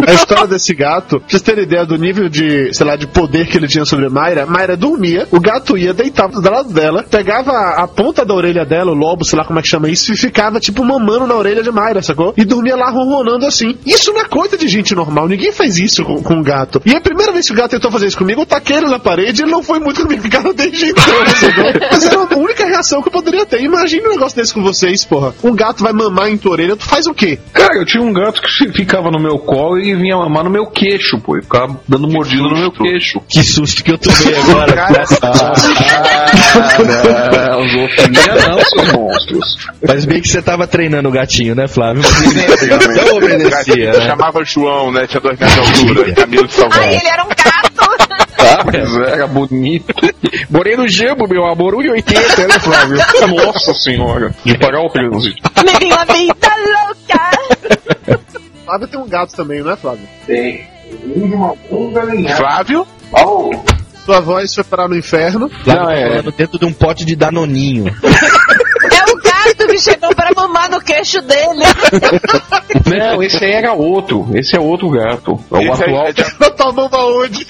[0.08, 3.48] A história desse gato, pra vocês terem ideia do nível de, sei lá, de poder
[3.48, 7.52] que ele tinha sobre Mayra, Mayra dormia, o gato ia, deitava do lado dela, pegava
[7.52, 10.12] a, a ponta da orelha dela, o lobo, sei lá como é que chama isso,
[10.12, 12.34] e ficava tipo mamando na orelha de Mayra, sacou?
[12.36, 13.78] E dormia lá ronronando assim.
[13.86, 16.82] Isso não é coisa de gente normal, ninguém faz isso com, com o gato.
[16.86, 19.00] E a primeira vez que o gato tentou fazer isso comigo, eu taquei ele na
[19.00, 21.04] parede e ele não foi muito comigo, cara, desde então,
[21.36, 21.88] sacou?
[21.92, 23.62] Mas era a única reação que eu poderia ter.
[23.62, 25.34] Imagina um negócio desse com vocês, porra.
[25.44, 27.40] Um gato vai mamar em tua orelha, tu faz o quê?
[27.54, 30.66] Cara, eu tinha um gato que ficava no meu colo e vinha mamar no meu
[30.68, 31.38] queixo, pô.
[31.38, 33.22] E ficava dando mordida no meu queixo.
[33.28, 34.88] Que susto que eu tomei agora.
[35.22, 35.54] Ah,
[37.52, 39.58] não, zoofilia não, seus monstros.
[39.88, 42.04] Mas bem que você tava treinando o gatinho, né, Flávio?
[42.04, 44.06] Não obedecia, né?
[44.06, 45.08] Chamava João, né?
[45.08, 46.14] Tinha dois metros de altura.
[46.14, 46.84] Camilo de Salvador.
[46.84, 48.18] Ai, ele era um gato.
[48.40, 49.94] Ah, mas era bonito.
[50.50, 52.98] Morei no Jambo, meu amor, 1,80, né, Flávio?
[53.36, 54.34] Nossa senhora.
[54.46, 55.42] De pagar o trânsito.
[55.58, 58.22] Living la vida louca.
[58.64, 60.08] Flávio tem um gato também, não é, Flávio?
[60.28, 60.68] Tem.
[62.38, 62.88] Flávio?
[64.08, 65.52] Sua voz foi parar no inferno.
[65.66, 66.22] Não, é.
[66.22, 67.94] Dentro de um pote de danoninho.
[68.90, 71.66] É o gato que chegou pra mamar no queixo dele.
[72.88, 74.28] Não, esse aí era outro.
[74.34, 75.38] Esse é outro gato.
[75.52, 76.08] É o Esse atual.
[76.08, 77.48] é de- Eu tô mão aonde?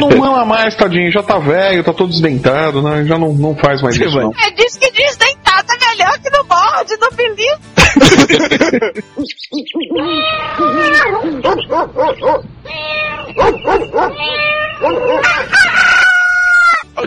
[0.00, 1.12] Não, não mama mais, tadinho.
[1.12, 3.04] Já tá velho, tá todo desdentado, né?
[3.04, 4.32] Já não, não faz mais isso, não.
[4.32, 7.58] É diz que desdentado é melhor que no morde, no feliz.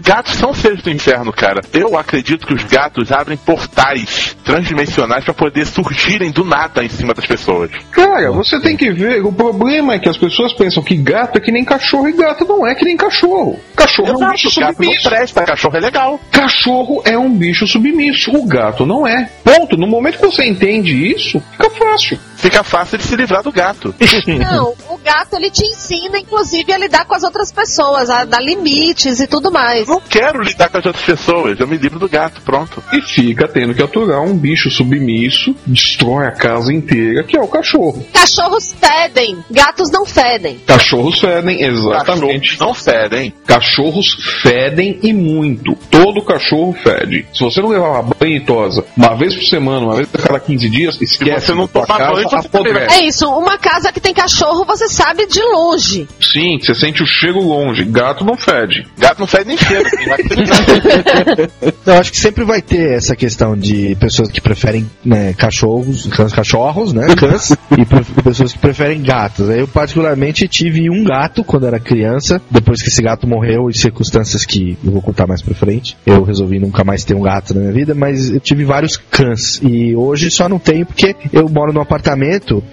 [0.04, 1.62] Gatos são seres do inferno, cara.
[1.74, 7.14] Eu acredito que os gatos abrem portais transdimensionais pra poder surgirem do nada em cima
[7.14, 7.72] das pessoas.
[7.92, 9.24] Cara, você tem que ver.
[9.26, 12.46] O problema é que as pessoas pensam que gato é que nem cachorro e gato
[12.46, 13.60] não é que nem cachorro.
[13.76, 15.10] Cachorro é um bicho Exato, gato não submisso.
[15.10, 16.20] presta, cachorro é legal.
[16.32, 18.32] Cachorro é um bicho submisso.
[18.32, 19.30] O gato não é.
[19.44, 19.78] Ponto.
[19.78, 22.20] No momento que você entende isso, fica fácil.
[22.38, 23.94] Fica fácil de se livrar do gato.
[24.28, 28.42] Não, o gato ele te ensina, inclusive, a lidar com as outras pessoas, a dar
[28.42, 29.88] limites e tudo mais.
[29.88, 32.82] Não quero lidar com as outras pessoas, eu me livro do gato, pronto.
[32.94, 37.48] E fica tendo que aturar um bicho submisso, destrói a casa inteira, que é o
[37.48, 38.06] cachorro.
[38.14, 40.60] Cachorros fedem, gatos não fedem.
[40.60, 42.52] Cachorros fedem, exatamente.
[42.52, 43.34] Cachorros não fedem.
[43.46, 45.76] Cachorros fedem e muito.
[45.90, 47.26] Todo cachorro fede.
[47.34, 50.18] Se você não levar uma banho e tosa uma vez por semana, uma vez a
[50.18, 52.96] cada 15 dias, esquece você não tomar banho, você apodrece.
[52.96, 56.08] É isso, uma casa que tem cachorro você sabe de longe.
[56.22, 57.84] Sim, você sente o cheiro longe.
[57.86, 58.86] Gato não fede.
[58.98, 59.90] Gato não fede nem cheiro.
[61.86, 66.34] Eu acho que sempre vai ter essa questão de pessoas que preferem né, cachorros, cães,
[66.34, 67.16] cachorros, né?
[67.16, 69.50] Cães, e pessoas que preferem gatos.
[69.50, 72.42] Eu, particularmente, tive um gato quando era criança.
[72.50, 76.24] Depois que esse gato morreu, em circunstâncias que eu vou contar mais pra frente, eu
[76.24, 79.60] resolvi nunca mais ter um gato na minha vida, mas eu tive vários cães.
[79.64, 82.17] E hoje só não tenho porque eu moro num apartamento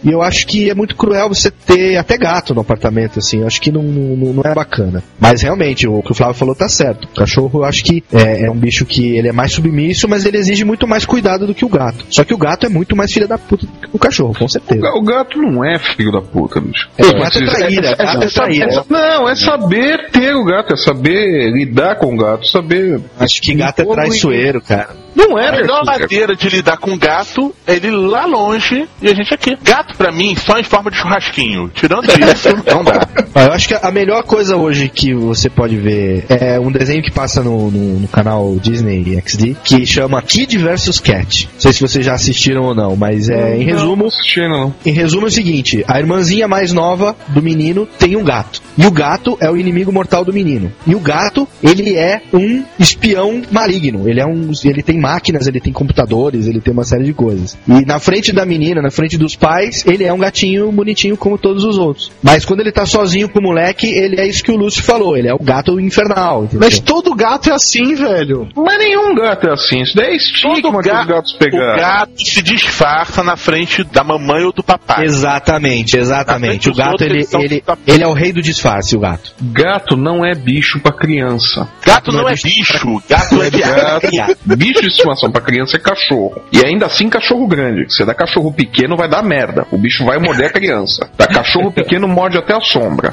[0.02, 3.40] e eu acho que é muito cruel você ter até gato no apartamento, assim.
[3.40, 5.02] Eu acho que não, não, não é bacana.
[5.20, 7.04] Mas realmente, o que o Flávio falou tá certo.
[7.04, 10.24] O cachorro, eu acho que é, é um bicho que ele é mais submisso, mas
[10.26, 12.04] ele exige muito mais cuidado do que o gato.
[12.10, 14.48] Só que o gato é muito mais filha da puta do que o cachorro, com
[14.48, 14.86] certeza.
[14.94, 16.88] O gato não é filho da puta, bicho.
[16.98, 18.70] É, o gato é traíra, gato é traíra.
[18.72, 23.00] é- não, é saber ter o gato, é saber lidar com o gato, saber.
[23.18, 24.90] Acho que gato é traiçoeiro, cara.
[25.14, 29.14] Não é, A melhor maneira de lidar com gato é ele lá longe e a
[29.14, 29.56] gente aqui.
[29.62, 31.70] Gato, pra mim, só em forma de churrasquinho.
[31.74, 33.06] Tirando isso, não dá.
[33.34, 37.02] Ah, Eu acho que a melhor coisa hoje que você pode ver é um desenho
[37.02, 41.48] que passa no, no- no canal Disney XD que chama Kid vs Cat.
[41.54, 44.08] Não sei se vocês já assistiram ou não, mas é em resumo.
[44.36, 44.74] não.
[44.84, 48.62] Em resumo é o seguinte: a irmãzinha mais nova do menino tem um gato.
[48.76, 50.72] E o gato é o inimigo mortal do menino.
[50.86, 54.08] E o gato, ele é um espião maligno.
[54.08, 54.50] Ele é um.
[54.64, 57.56] Ele tem máquinas, ele tem computadores, ele tem uma série de coisas.
[57.68, 61.38] E na frente da menina, na frente dos pais, ele é um gatinho bonitinho como
[61.38, 62.12] todos os outros.
[62.22, 65.16] Mas quando ele tá sozinho com o moleque, ele é isso que o Lúcio falou.
[65.16, 66.44] Ele é o gato infernal.
[66.44, 66.60] entendeu?
[66.60, 68.48] Mas todo gato é assim, velho.
[68.54, 69.80] Mas nenhum gato é assim.
[69.82, 71.76] Isso daí é estigma que os gatos O pegaram.
[71.80, 75.04] gato se disfarça na frente da mamãe ou do papai.
[75.04, 76.68] Exatamente, exatamente.
[76.68, 79.32] O gato, ele, ele, ele é o rei do disfarce, o gato.
[79.40, 81.68] Gato não é bicho pra criança.
[81.84, 84.02] Gato não é bicho, gato é viado.
[84.12, 86.42] Gato, bicho de estimação pra criança é cachorro.
[86.52, 87.86] E ainda assim cachorro grande.
[87.94, 89.66] Se dá cachorro pequeno vai dar merda.
[89.70, 91.08] O bicho vai morder a criança.
[91.16, 93.10] Dá cachorro pequeno morde até a sombra.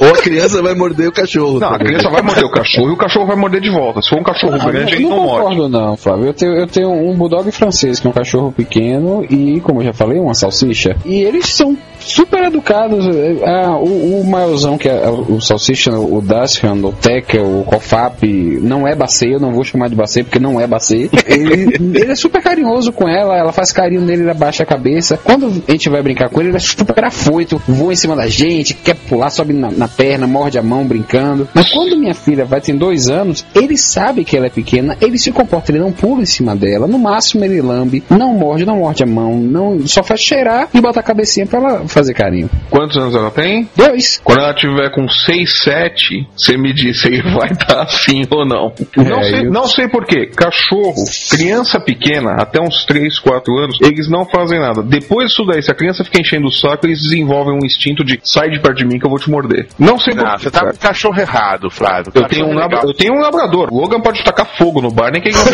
[0.00, 1.60] Ou a criança vai morder o cachorro.
[1.60, 4.02] Não, a criança vai morder o cachorro e o cachorro vai morder de volta.
[4.02, 5.40] Se for um cachorro Não, grande, não, ele não não morde.
[5.56, 6.26] concordo não, Flávio.
[6.26, 9.86] Eu tenho, eu tenho um bulldog francês, que é um cachorro pequeno, e, como eu
[9.86, 10.96] já falei, uma salsicha.
[11.04, 13.06] E eles são super educados.
[13.44, 18.26] Ah, o, o que é o, o salsicha, o Dacian, o Teca, o Cofap,
[18.62, 21.08] não é bacia, eu não vou chamar de bacia porque não é bacia.
[21.26, 25.18] Ele, ele é super carinhoso com ela, ela faz carinho nele, ele abaixa a cabeça.
[25.22, 28.26] Quando a gente vai brincar com ele, ele é super afoito, voa em cima da
[28.26, 31.48] gente, quer pular, sobe na, na perna, morde a mão brincando.
[31.54, 35.18] Mas quando minha filha vai ter dois anos, ele sabe que ela é pequena, ele
[35.18, 38.78] se comporta, ele não pula em cima dela, no máximo ele lambe, não morde, não
[38.78, 42.50] morde a mão, não só faz cheirar e bota a cabecinha pra ela fazer carinho.
[42.70, 43.68] Quantos anos ela tem?
[43.76, 44.20] Dois.
[44.22, 48.44] Quando ela tiver com 6, 7, você me diz se ele vai estar assim ou
[48.46, 48.72] não.
[48.96, 50.26] não, É, sei, eu- não sei porquê.
[50.26, 50.94] Cachorro,
[51.30, 54.82] criança pequena, até uns 3, 4 anos, eles não fazem nada.
[54.82, 58.18] Depois disso daí, se a criança fica enchendo o saco, eles desenvolvem um instinto de
[58.24, 59.68] sai de perto de mim que eu vou te morder.
[59.78, 60.42] Não sei Não, porquê.
[60.44, 62.12] você tá com cachorro errado, Flávio.
[62.14, 63.68] Eu tenho, um labra- eu tenho um labrador.
[63.72, 65.44] O Logan pode tacar fogo no bar, nem que ele não.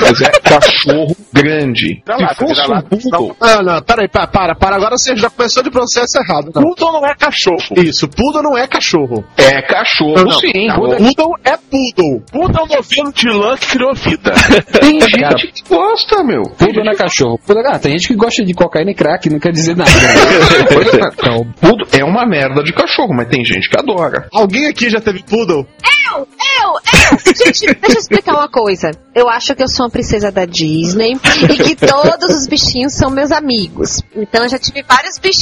[0.00, 2.02] Mas é cachorro grande.
[2.06, 4.76] Vira Se lá, fosse um lá, poodle, Não, não, peraí, para, para, para.
[4.76, 6.50] Agora vocês já começou de processo errado.
[6.54, 6.62] Não.
[6.62, 7.58] Poodle não é cachorro.
[7.76, 9.24] Isso, poodle não é cachorro.
[9.36, 10.68] É cachorro, Não, sim.
[10.74, 12.22] Poodle é poodle.
[12.30, 14.32] Poodle é um novelo de lã que criou vida.
[14.80, 16.42] Tem gente Cara, que gosta, meu.
[16.42, 17.38] Poodle não é cachorro.
[17.46, 19.90] Poodle, ah, tem gente que gosta de cocaína e crack, não quer dizer nada.
[20.72, 24.28] Pois é, Então, poodle é uma merda de cachorro, mas tem gente que adora.
[24.32, 25.66] Alguém aqui já teve poodle?
[26.14, 26.26] Eu, eu,
[26.62, 27.24] eu!
[27.24, 28.90] Gente, deixa eu explicar uma coisa.
[29.14, 31.12] Eu acho que eu sou uma princesa da Disney
[31.48, 34.00] e que todos os bichinhos são meus amigos.
[34.14, 35.33] Então eu já tive vários bichinhos.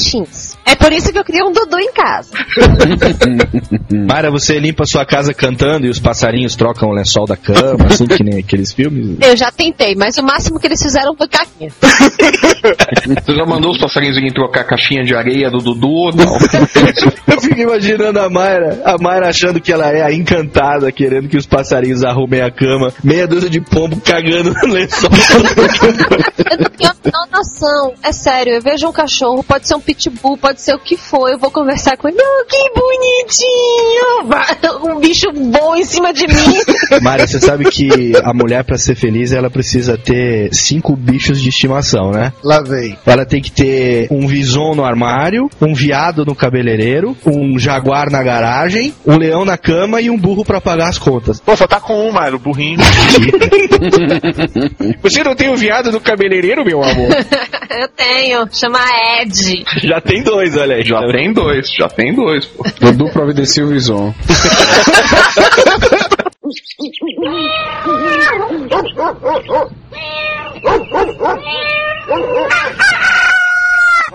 [0.64, 2.30] É por isso que eu queria um Dudu em casa.
[4.06, 8.06] Mara, você limpa sua casa cantando e os passarinhos trocam o lençol da cama, assim
[8.06, 9.18] que nem aqueles filmes?
[9.20, 11.70] Eu já tentei, mas o máximo que eles fizeram foi caquinha.
[13.24, 16.10] Você já mandou os passarinhos irem trocar a caixinha de areia do Dudu?
[16.14, 16.36] Não.
[17.26, 21.36] Eu fico imaginando a Mayra, a Mayra achando que ela é a encantada, querendo que
[21.36, 25.10] os passarinhos arrumem a cama, meia dúzia de pombo cagando no lençol.
[26.50, 27.94] Eu não tenho a menor noção.
[28.02, 31.28] É sério, eu vejo um cachorro, pode ser um pitbull, pode ser o que for,
[31.28, 32.18] eu vou conversar com ele.
[32.20, 34.82] Oh, que bonitinho!
[34.92, 36.58] Um bicho bom em cima de mim.
[37.02, 41.48] Mayra, você sabe que a mulher, pra ser feliz, ela precisa ter cinco bichos de
[41.48, 42.32] estimação, né?
[42.42, 42.98] Lá vem.
[43.06, 48.22] Ela tem que ter um vison no armário, um viado no cabeleireiro, um jaguar na
[48.22, 51.40] garagem, um leão na cama e um burro pra pagar as contas.
[51.40, 52.78] Pô, só tá com um, Mário, o burrinho.
[55.02, 57.10] Você não tem o viado no cabeleireiro, meu amor?
[57.70, 58.78] Eu tenho, chama
[59.20, 59.61] Ed.
[59.82, 60.84] Já tem dois, olha aí.
[60.84, 62.64] Já tem dois, já tem dois, pô.
[62.80, 64.14] Dudu providencia o Vison.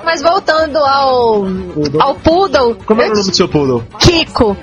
[0.04, 1.46] Mas voltando ao,
[2.00, 3.84] ao Poodle, Como é o nome do seu poodle?
[4.00, 4.56] Kiko.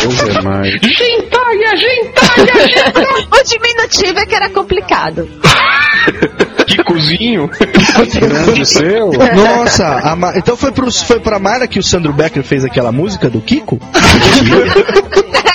[0.00, 0.72] Deus é mais.
[0.80, 3.08] Gentalha, gentalha, gentalha.
[3.30, 5.28] O diminutivo é que era complicado.
[6.68, 7.48] Que cozinho.
[7.48, 9.10] Grande seu.
[9.12, 12.92] Nossa, a Ma- então foi, pro, foi pra Mayra que o Sandro Becker fez aquela
[12.92, 13.80] música do Kiko?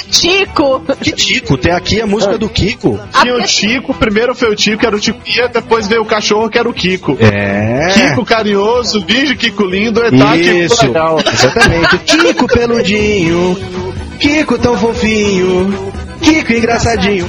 [0.10, 0.82] Tico.
[1.02, 1.58] Que Tico?
[1.58, 3.00] Tem aqui a música do Kiko.
[3.22, 6.50] Tinha o Tico, primeiro foi o Tico, que era o Tipia, depois veio o cachorro,
[6.50, 7.18] que era o Kiko.
[7.20, 7.88] É.
[7.94, 11.20] Kiko carinhoso, Vige Kiko lindo, Etá Kiko Isso, legal.
[11.20, 11.98] exatamente.
[12.00, 13.58] Kiko peludinho,
[14.20, 15.92] Kiko tão fofinho,
[16.22, 17.28] Kiko engraçadinho,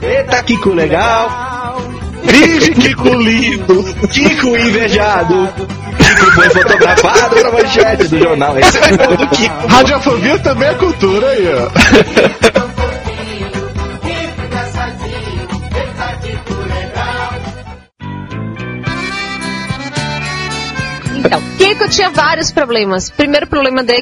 [0.00, 1.30] eita Kiko legal,
[2.24, 3.82] Vige Kiko lindo.
[4.08, 5.48] Kiko invejado,
[5.98, 8.58] Kiko foi fotografado pra manchete do jornal.
[8.58, 9.66] Esse é o do Kiko.
[9.68, 12.72] Radiofobia também é cultura aí, ó.
[21.16, 23.08] Então, Kiko tinha vários problemas.
[23.08, 24.00] O primeiro problema dele,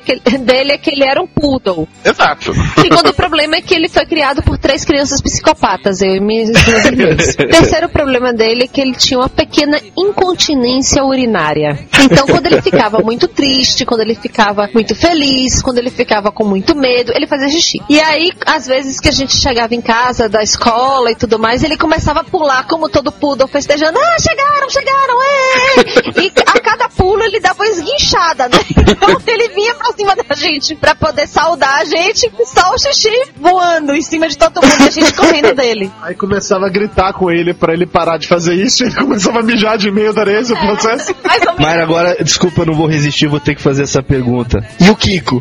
[0.72, 1.86] é que ele- era um poodle.
[2.04, 2.52] Exato.
[2.52, 6.48] O segundo problema é que ele foi criado por três crianças psicopatas, eu e minhas
[6.50, 7.34] irmãs.
[7.36, 11.78] Terceiro problema dele é que ele tinha uma pequena incontinência urinária.
[12.02, 16.44] Então, quando ele ficava muito triste, quando ele ficava muito feliz, quando ele ficava com
[16.44, 17.80] muito medo, ele fazia xixi.
[17.88, 21.62] E aí, às vezes que a gente chegava em casa da escola e tudo mais,
[21.62, 23.98] ele começava a pular como todo poodle festejando.
[23.98, 26.20] Ah, chegaram, chegaram, é!
[26.24, 28.58] E a cada pulo ele dava uma esguinchada, né?
[28.90, 33.10] Então ele vinha pra cima da gente pra poder saudar a gente, só o xixi
[33.36, 35.90] voando em cima de todo mundo e a gente correndo dele.
[36.02, 39.40] Aí começava a gritar com ele pra ele parar de fazer isso, e ele começava
[39.40, 41.14] a mijar de meio da areia, esse processo.
[41.58, 44.64] Mas agora, desculpa, eu não vou resistir, vou ter que fazer essa pergunta.
[44.80, 45.40] E o Kiko?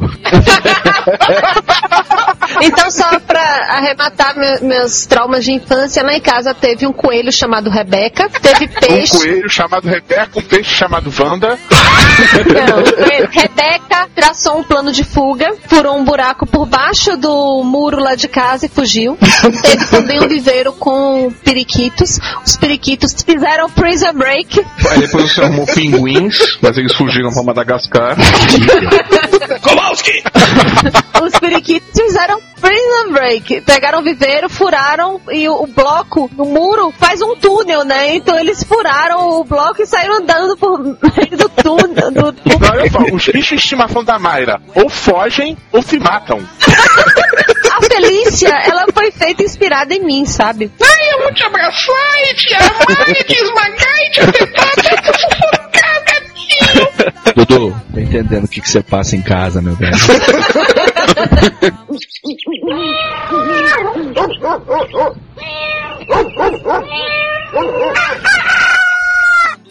[2.61, 7.31] Então, só pra arrematar me- meus traumas de infância, lá em casa teve um coelho
[7.31, 9.17] chamado Rebeca, teve Um peixe.
[9.17, 11.57] coelho chamado Rebeca, um peixe chamado Wanda.
[11.57, 17.99] Não, Re- Rebeca traçou um plano de fuga, furou um buraco por baixo do muro
[17.99, 19.17] lá de casa e fugiu.
[19.61, 22.19] Teve também um viveiro com periquitos.
[22.45, 24.59] Os periquitos fizeram prison break.
[24.89, 28.15] Aí depois você arrumou pinguins, mas eles fugiram pra Madagascar.
[29.61, 30.23] Kowalski!
[31.21, 33.61] Os periquitos fizeram prison break.
[33.61, 38.15] Pegaram o viveiro, furaram e o, o bloco no muro faz um túnel, né?
[38.15, 42.11] Então eles furaram o bloco e saíram andando por meio do túnel.
[42.11, 45.97] Do, do- Não, olha só, os bichos de estimação da Mayra ou fogem ou se
[45.99, 46.39] matam.
[47.71, 50.69] A Felícia, ela foi feita inspirada em mim, sabe?
[50.81, 55.19] Ai, eu vou te abraçar e te amar e te esmagar e te afetar, te
[55.21, 57.35] sufocar, gatinho.
[57.35, 59.95] Dudu, tô entendendo o que, que você passa em casa, meu velho.
[61.09, 61.69] Ha ha ha!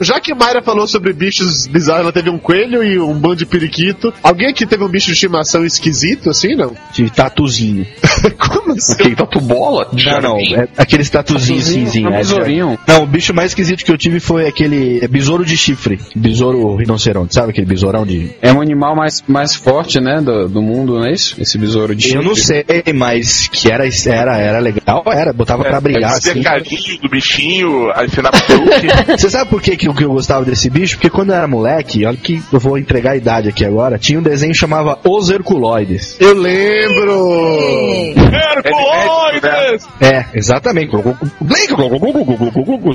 [0.00, 3.46] Já que Mayra falou sobre bichos bizarros, ela teve um coelho e um bando de
[3.46, 4.12] periquito.
[4.22, 6.72] Alguém aqui teve um bicho de estimação esquisito, assim, não?
[6.92, 7.86] De tatuzinho.
[8.38, 9.88] Como Que tatu bola?
[9.92, 12.10] Não, não, é aqueles tatuzinhos Tatuzinho, cinzinho.
[12.10, 12.78] um é, besourinho.
[12.86, 15.98] Não, o bicho mais esquisito que eu tive foi aquele é, besouro de chifre.
[16.14, 18.30] Besouro rinoceronte, sabe aquele besourão de.
[18.40, 21.40] É um animal mais, mais forte, né, do, do mundo, não é isso?
[21.40, 25.80] Esse besouro de Eu não sei, mas que era, era, era legal, era, botava pra
[25.80, 26.42] brilhar Fazer assim.
[26.42, 28.30] carinho do bichinho, aí você na.
[29.18, 30.96] Você sabe por que, que, eu- que eu gostava desse bicho?
[30.96, 34.18] Porque quando eu era moleque, olha que eu vou entregar a idade aqui agora, tinha
[34.18, 36.16] um desenho que chamava Os Herculoides.
[36.20, 38.14] Eu lembro!
[38.56, 39.86] Herculoides!
[40.00, 40.90] É, exatamente.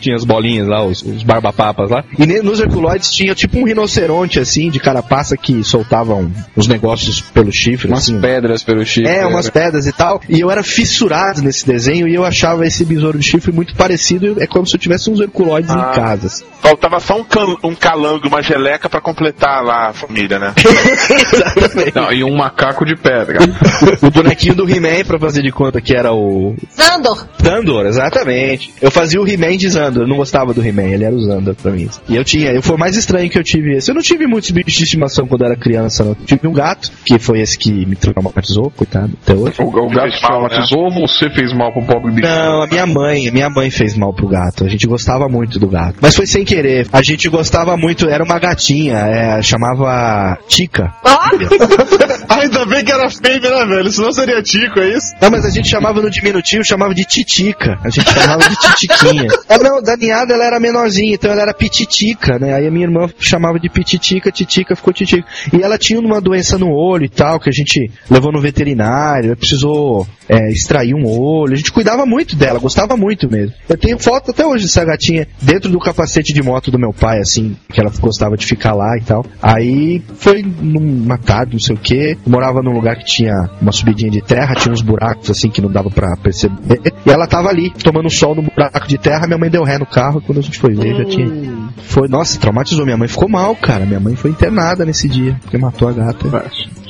[0.01, 2.03] Tinha as bolinhas lá, os, os barbapapas lá.
[2.17, 7.51] E nos Herculoides tinha tipo um rinoceronte, assim, de carapaça que soltavam os negócios pelo
[7.51, 8.19] chifre, Umas assim.
[8.19, 9.09] pedras pelo chifre.
[9.09, 10.21] É, umas pedras e tal.
[10.29, 14.35] E eu era fissurado nesse desenho e eu achava esse besouro de chifre muito parecido.
[14.41, 15.91] É como se eu tivesse uns Herculoides Ah.
[15.91, 16.27] em casa.
[16.27, 16.43] assim.
[16.83, 20.53] Faltava só um, cal- um calango, uma geleca pra completar lá a família, né?
[21.95, 23.39] Não, e um macaco de pedra.
[24.03, 27.25] o bonequinho do He-Man pra fazer de conta que era o Zandor.
[27.41, 28.73] Zandor, exatamente.
[28.81, 31.55] Eu fazia o He-Man de Zandor, eu não gostava do He-Man, ele era o Zandor
[31.55, 31.89] pra mim.
[32.09, 33.89] E eu tinha, eu foi o mais estranho que eu tive esse.
[33.89, 36.11] Eu não tive muitos bichos de estimação quando eu era criança, não.
[36.11, 39.55] Eu tive um gato, que foi esse que me traumatizou, coitado, até hoje.
[39.61, 42.27] O, o gato te traumatizou ou você fez mal pro pobre bicho?
[42.27, 44.65] Não, a minha mãe, a minha mãe fez mal pro gato.
[44.65, 45.95] A gente gostava muito do gato.
[46.01, 46.72] Mas foi sem querer.
[46.91, 50.93] A gente gostava muito, era uma gatinha, é, chamava Tica.
[52.29, 53.91] Ainda bem que era fêmea, né, velho?
[53.91, 55.13] Senão seria Tico, é isso?
[55.21, 57.77] Não, mas a gente chamava no diminutivo, chamava de Titica.
[57.83, 59.27] A gente chamava de Titiquinha.
[59.47, 62.53] Ah, não, da ninhada ela era menorzinha, então ela era Pititica, né?
[62.53, 65.25] Aí a minha irmã chamava de Pititica, Titica ficou Titica.
[65.53, 69.35] E ela tinha uma doença no olho e tal, que a gente levou no veterinário,
[69.37, 71.53] precisou é, extrair um olho.
[71.53, 73.53] A gente cuidava muito dela, gostava muito mesmo.
[73.69, 77.19] Eu tenho foto até hoje dessa gatinha dentro do capacete de moto do meu pai,
[77.19, 79.25] assim, que ela gostava de ficar lá e tal.
[79.41, 84.09] Aí foi numa tarde, não sei o que, morava num lugar que tinha uma subidinha
[84.09, 86.81] de terra, tinha uns buracos assim que não dava pra perceber.
[87.05, 89.85] E ela tava ali, tomando sol no buraco de terra, minha mãe deu ré no
[89.85, 91.63] carro e quando a gente foi ver já tinha.
[91.83, 92.85] Foi, nossa, traumatizou.
[92.85, 93.85] Minha mãe ficou mal, cara.
[93.85, 96.27] Minha mãe foi internada nesse dia, porque matou a gata.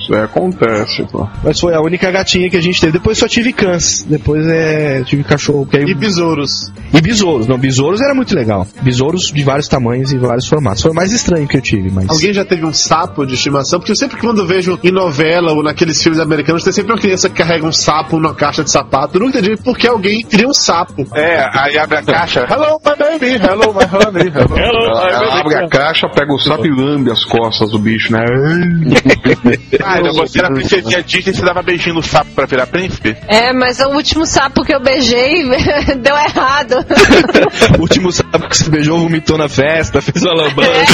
[0.03, 1.27] Isso aí acontece, pô.
[1.41, 2.91] Mas foi a única gatinha que a gente teve.
[2.93, 4.03] Depois só tive cães.
[4.03, 5.01] Depois é.
[5.03, 5.65] Tive cachorro.
[5.65, 5.85] Que aí...
[5.85, 6.71] E besouros.
[6.93, 7.47] E besouros.
[7.47, 8.67] Não, besouros era muito legal.
[8.81, 10.81] Besouros de vários tamanhos e vários formatos.
[10.81, 12.09] Foi o mais estranho que eu tive, mas.
[12.09, 13.79] Alguém já teve um sapo de estimação?
[13.79, 16.91] Porque eu sempre que quando eu vejo em novela ou naqueles filmes americanos, tem sempre
[16.91, 19.17] uma criança que carrega um sapo numa caixa de sapato.
[19.17, 21.07] Eu nunca entendi por que alguém cria um sapo.
[21.15, 22.45] É, aí abre a caixa.
[22.49, 23.35] Hello, my baby.
[23.35, 24.27] Hello, my honey.
[24.27, 28.11] Hello, Ela, ela abre a caixa, pega o sapo e lambe as costas do bicho,
[28.11, 28.23] né?
[29.93, 33.15] Ah, então você era princesinha Disney e você dava beijinho no sapo pra virar príncipe?
[33.27, 35.43] É, mas o último sapo que eu beijei
[36.01, 36.85] deu errado.
[37.77, 40.93] o último sapo que você beijou vomitou na festa, fez uma lambança.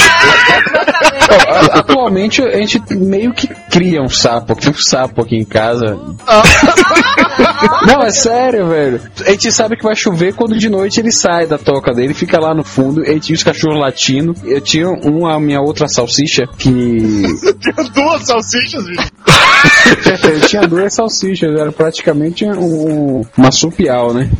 [1.72, 5.98] Atualmente a gente meio que cria um sapo, tem um sapo aqui em casa.
[7.86, 9.00] Não, é sério, velho.
[9.26, 12.38] A gente sabe que vai chover quando de noite ele sai da toca dele, fica
[12.40, 14.34] lá no fundo, e tinha os cachorros latindo.
[14.44, 16.70] Eu tinha uma minha outra salsicha que.
[17.60, 19.10] Tinha duas salsichas, bicho.
[20.30, 24.30] Eu tinha duas salsichas, era praticamente um, uma supial, né?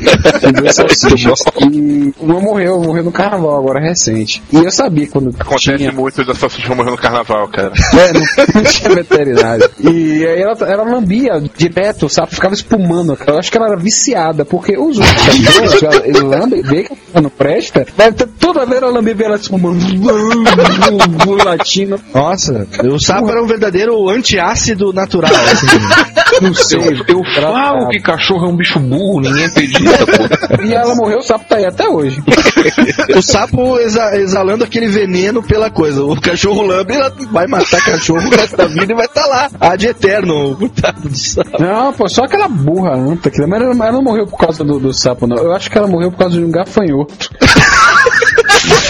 [0.41, 1.41] Com duas salsichas.
[1.61, 4.43] E uma morreu, morreu no carnaval agora recente.
[4.53, 5.93] E eu sabia quando Acontece tinha.
[5.93, 7.73] muito da salsicha morrendo no carnaval, cara.
[7.93, 8.21] É, não,
[8.55, 9.71] não tinha veterinário.
[9.79, 12.35] E aí ela, ela lambia direto, sabe?
[12.35, 13.10] Ficava espumando.
[13.27, 16.93] Eu acho que ela era viciada, porque os outros cachorros, ela- ele lambe, vê que
[17.15, 19.79] a não presta, mas toda vez ela lambia e vê ela espumando,
[21.45, 22.01] latindo.
[22.15, 25.31] Nossa, o sapo era um verdadeiro antiácido natural.
[25.33, 25.67] Assim.
[26.41, 26.79] Não sei.
[27.09, 30.63] Eu falo que cachorro é um bicho burro, ninguém acredita, pô.
[30.65, 32.23] E ela morreu, o sapo tá aí até hoje.
[33.17, 36.03] o sapo exa- exalando aquele veneno pela coisa.
[36.05, 39.51] O cachorro lambe, ela vai matar cachorro o resto da vida e vai estar lá.
[39.61, 41.63] Ad eterno, coitado do sapo.
[41.63, 44.79] Não, pô, só aquela burra anta, que mas ela, ela não morreu por causa do,
[44.79, 45.37] do sapo, não.
[45.37, 47.31] Eu acho que ela morreu por causa de um gafanhoto.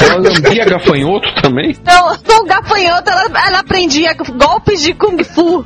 [0.01, 1.70] Ela lambia gafanhoto também?
[1.70, 5.64] Então, com o gafanhoto, ela, ela aprendia golpes de Kung Fu.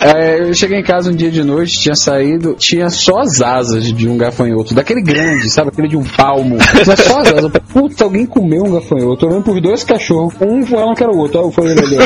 [0.00, 3.92] É, eu cheguei em casa um dia de noite, tinha saído, tinha só as asas
[3.92, 5.68] de um gafanhoto, daquele grande, sabe?
[5.68, 6.56] Aquele de um palmo.
[6.82, 7.50] Tinha só as asas.
[7.72, 9.26] Puta, alguém comeu um gafanhoto.
[9.26, 10.34] Eu olhando por dois cachorros.
[10.40, 11.44] Um falando que era o outro.
[11.44, 11.96] Aí foi ele ali.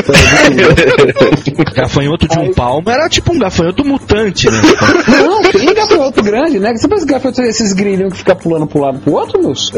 [1.75, 4.61] Gafanhoto de um palmo era tipo um gafanhoto mutante, né?
[5.07, 6.73] Não, tem gafanhoto grande, né?
[6.75, 9.71] Você pensa que gafanhoto esses grilinhos que ficam pulando pro lado pro outro, moço?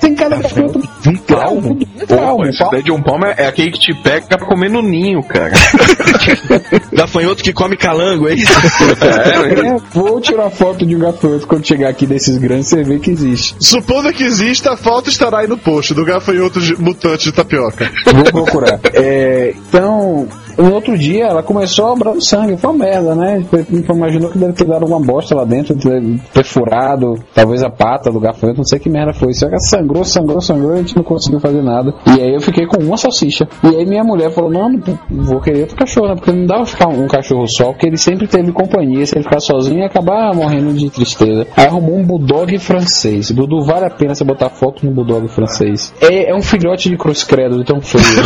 [0.00, 1.78] Tem cada gafanhoto de um palmo.
[2.06, 4.82] Pô, esse daí de um palmo é, é aquele que te pega pra comer no
[4.82, 5.52] ninho, cara.
[6.92, 8.52] Gafanhoto que come calango, é isso?
[9.04, 13.10] É, vou tirar foto de um gafanhoto quando chegar aqui desses grandes, você vê que
[13.10, 13.54] existe.
[13.58, 17.90] Supondo que exista, a foto estará aí no post do gafanhoto de- mutante de tapioca.
[18.12, 18.80] Vou procurar.
[18.92, 20.28] É, então,
[20.58, 23.44] No outro dia ela começou a obrar sangue, foi uma merda, né?
[23.50, 26.02] Foi- Imaginou que deve ter dado alguma bosta lá dentro, ter
[26.32, 29.32] perfurado, talvez a pata do gafanhoto, não sei que merda foi.
[29.34, 31.94] Só que ela sangrou, sangrou, sangrou e a gente não conseguiu fazer nada.
[32.06, 33.46] E aí eu fiquei com uma salsicha.
[33.62, 34.68] E aí minha mulher falou: Não,
[35.10, 36.14] não vou querer outro cachorro, né?
[36.16, 39.04] Porque não dava pra ficar um cachorro só, porque ele sempre teve companhia.
[39.06, 41.46] Se ele ficar sozinho, ia acabar morrendo de tristeza.
[41.56, 43.30] Aí arrumou um bulldog francês.
[43.30, 45.92] Dudu, vale a pena você botar foto no bulldog francês.
[46.00, 48.24] É, é um filhote de cruz credo, de tão feio, velho.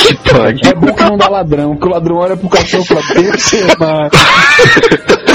[0.64, 3.02] É bom que não dá ladrão, porque o ladrão olha pro cachorro e fala:
[3.78, 4.10] mano.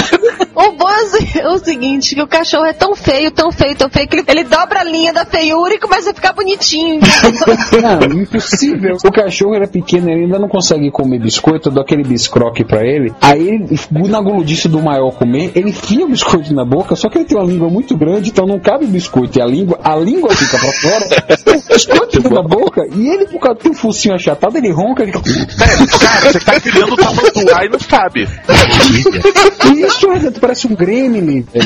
[0.56, 3.76] O bom é o se- o seguinte, que o cachorro é tão feio, tão feio,
[3.76, 7.00] tão feio, que ele, ele dobra a linha da feiura e começa a ficar bonitinho.
[7.82, 8.98] Não, impossível.
[9.04, 12.84] O cachorro era pequeno, ele ainda não consegue comer biscoito, eu dou aquele biscroque pra
[12.86, 13.14] ele.
[13.22, 13.80] Aí, ele,
[14.10, 17.38] na guludice do maior comer, ele enfia o biscoito na boca, só que ele tem
[17.38, 19.38] uma língua muito grande, então não cabe o biscoito.
[19.38, 21.06] E a língua, a língua fica pra fora,
[21.58, 25.12] o biscoito fica na boca, e ele, por causa um focinho achatado, ele ronca, ele
[25.12, 28.28] Cara, você tá criando o tamanduá e não sabe.
[29.76, 31.42] Isso, Renato, parece um gremlin.
[31.42, 31.66] velho.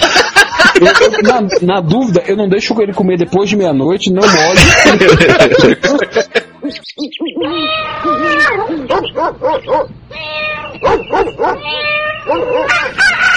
[0.80, 1.42] Eu- eu- na,
[1.76, 4.60] na dúvida, eu não deixo ele comer depois de meia-noite, não molho.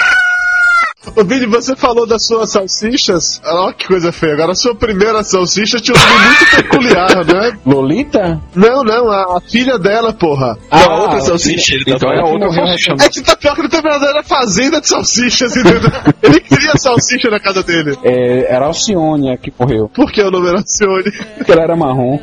[1.15, 3.39] Ô, Vini, você falou das suas salsichas.
[3.45, 4.33] Ó, que coisa feia.
[4.33, 7.57] Agora, a sua primeira salsicha tinha um nome muito peculiar, né?
[7.65, 8.41] Lolita?
[8.55, 10.57] Não, não, a, a filha dela, porra.
[10.71, 12.43] Ah, a outra salsicha, ele tá Então é falando.
[12.43, 12.93] outra salsicha.
[12.99, 15.81] É que Tapioca não tem verdadeira fazenda de salsichas, entendeu?
[16.23, 17.97] Ele queria salsicha na casa dele.
[18.03, 19.89] É, era a Alcione que morreu.
[19.93, 21.11] Por que o nome era Alcione?
[21.37, 22.17] Porque ela era marrom.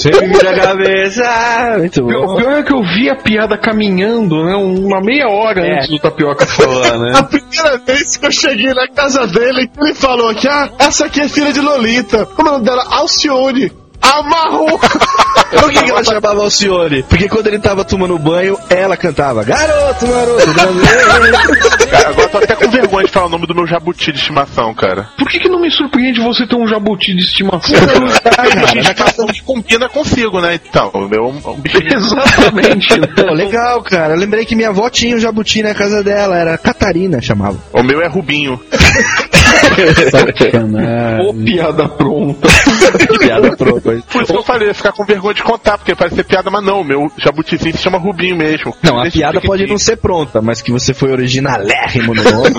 [0.00, 1.76] Sempre vira a cabeça.
[1.78, 2.36] Muito O bom.
[2.36, 4.54] pior é que eu vi a piada caminhando, né?
[4.56, 5.76] Uma meia hora É.
[5.76, 7.12] antes do Tapioca falar, né?
[7.14, 11.20] A primeira vez que eu cheguei na casa dele, ele falou que, ah, essa aqui
[11.20, 12.26] é filha de Lolita.
[12.26, 12.84] Como é o nome dela?
[12.90, 13.79] Alcione.
[14.00, 14.78] Amarrou!
[15.50, 17.02] Por que, que ela chamava Alcione?
[17.02, 21.80] Porque quando ele tava tomando banho, ela cantava Garoto, garoto, garoto.
[21.90, 24.18] Cara, agora eu tô até com vergonha de falar o nome do meu jabuti de
[24.18, 25.08] estimação, cara.
[25.18, 27.74] Por que, que não me surpreende você ter um jabuti de estimação?
[27.76, 30.60] Jabuti de estimação que combina consigo, né?
[30.68, 31.92] Então, o meu é um bichinho.
[31.92, 33.00] Exatamente.
[33.00, 33.08] né?
[33.16, 34.14] Pô, legal, cara.
[34.14, 37.58] Eu lembrei que minha avó tinha um jabuti na casa dela, era Catarina, chamava.
[37.72, 38.60] O meu é Rubinho.
[40.10, 41.26] Sacanagem.
[41.26, 42.48] Ô, piada pronta.
[43.18, 43.89] Piada pronta.
[44.10, 46.50] Por isso que eu falei, ia ficar com vergonha de contar, porque parece ser piada,
[46.50, 48.74] mas não, o meu jabutizinho se chama Rubinho mesmo.
[48.82, 52.54] Não, a piada pode não ser pronta, mas que você foi originalérrimo no nome.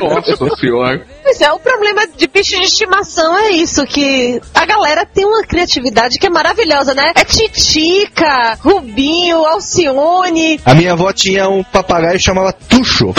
[0.00, 1.04] Nossa senhora.
[1.22, 5.42] Pois é, o problema de bicho de estimação é isso, que a galera tem uma
[5.42, 7.12] criatividade que é maravilhosa, né?
[7.14, 10.60] É Titica, Rubinho, Alcione.
[10.64, 13.14] A minha avó tinha um papagaio que chamava Tuxo.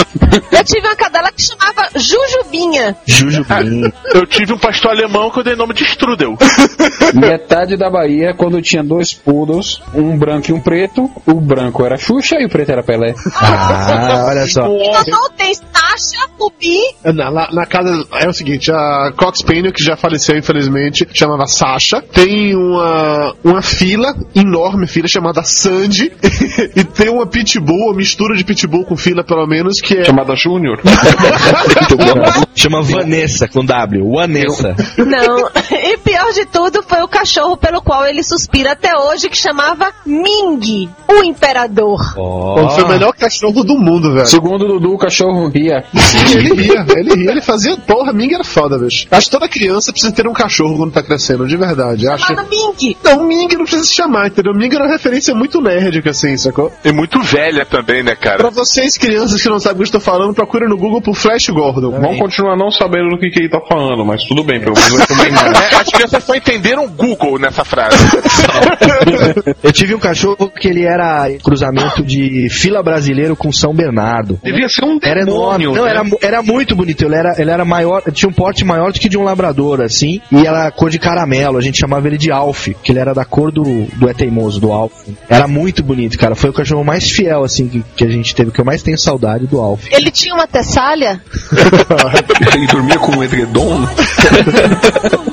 [0.52, 2.96] Eu tive uma cadela que chamava Jujubinha.
[3.06, 3.92] Jujubim.
[4.14, 6.38] Eu tive um pastor alemão que eu dei nome de Strudel.
[7.28, 11.98] Metade da Bahia, quando tinha dois poodles, um branco e um preto, o branco era
[11.98, 13.14] Xuxa e o preto era Pelé.
[13.36, 14.66] Ah, olha só.
[14.68, 16.80] Então tem Sasha, Rubi.
[17.04, 21.46] Na, na- na casa é o seguinte, a Cox Payne, que já faleceu infelizmente, chamava
[21.48, 22.02] Sasha.
[22.02, 26.12] Tem uma, uma fila, enorme fila, chamada Sandy.
[26.76, 30.04] e tem uma pitbull, uma mistura de pitbull com fila pelo menos, que é...
[30.06, 30.80] Chamada Júnior.
[32.56, 34.12] Chama Vanessa com W.
[34.14, 34.76] Vanessa.
[34.98, 35.50] Não,
[35.96, 39.92] e pior de tudo foi o cachorro pelo qual ele suspira até hoje, que chamava
[40.06, 42.14] Ming, o imperador.
[42.14, 44.26] Pô, Foi o melhor cachorro do mundo, velho.
[44.26, 45.84] Segundo o Dudu, o cachorro ria.
[45.96, 47.78] Sim, ele ria, ele ria, ele fazia.
[47.78, 49.08] Porra, Ming era foda, bicho.
[49.10, 52.08] Acho que toda criança precisa ter um cachorro quando tá crescendo, de verdade.
[52.08, 52.28] Acho.
[52.28, 52.98] Chamado Ming.
[53.04, 54.54] Não, Ming não precisa se chamar, entendeu?
[54.54, 56.72] Ming era uma referência muito nerd, assim, sacou?
[56.84, 58.38] E muito velha também, né, cara?
[58.38, 61.16] Pra vocês, crianças que não sabem o que eu estou falando, procurem no Google por
[61.16, 61.92] Flash Gordon.
[61.92, 64.92] Vão continuar não sabendo do que, que ele tá falando, mas tudo bem, pelo menos
[64.92, 65.46] vai também mais.
[65.76, 67.98] É, as crianças só entenderam Google nessa frase.
[69.62, 74.40] Eu tive um cachorro que ele era cruzamento de fila brasileiro com São Bernardo.
[74.44, 75.66] Devia ser um Era enorme.
[75.66, 75.74] demônio.
[75.74, 75.92] Não, né?
[75.92, 77.04] era, era muito bonito.
[77.06, 80.22] Ele era, ele era maior, tinha um porte maior do que de um labrador, assim.
[80.32, 81.58] E era cor de caramelo.
[81.58, 84.60] A gente chamava ele de Alf, que ele era da cor do, do É Teimoso,
[84.60, 84.94] do Alf.
[85.30, 86.36] Era muito bonito, cara.
[86.36, 88.98] Foi o cachorro mais fiel, assim, que, que a gente teve, que eu mais tenho
[88.98, 89.86] saudade do Alf.
[89.92, 91.22] Ele tinha uma tessalha?
[92.56, 93.86] Ele dormia com um edredom.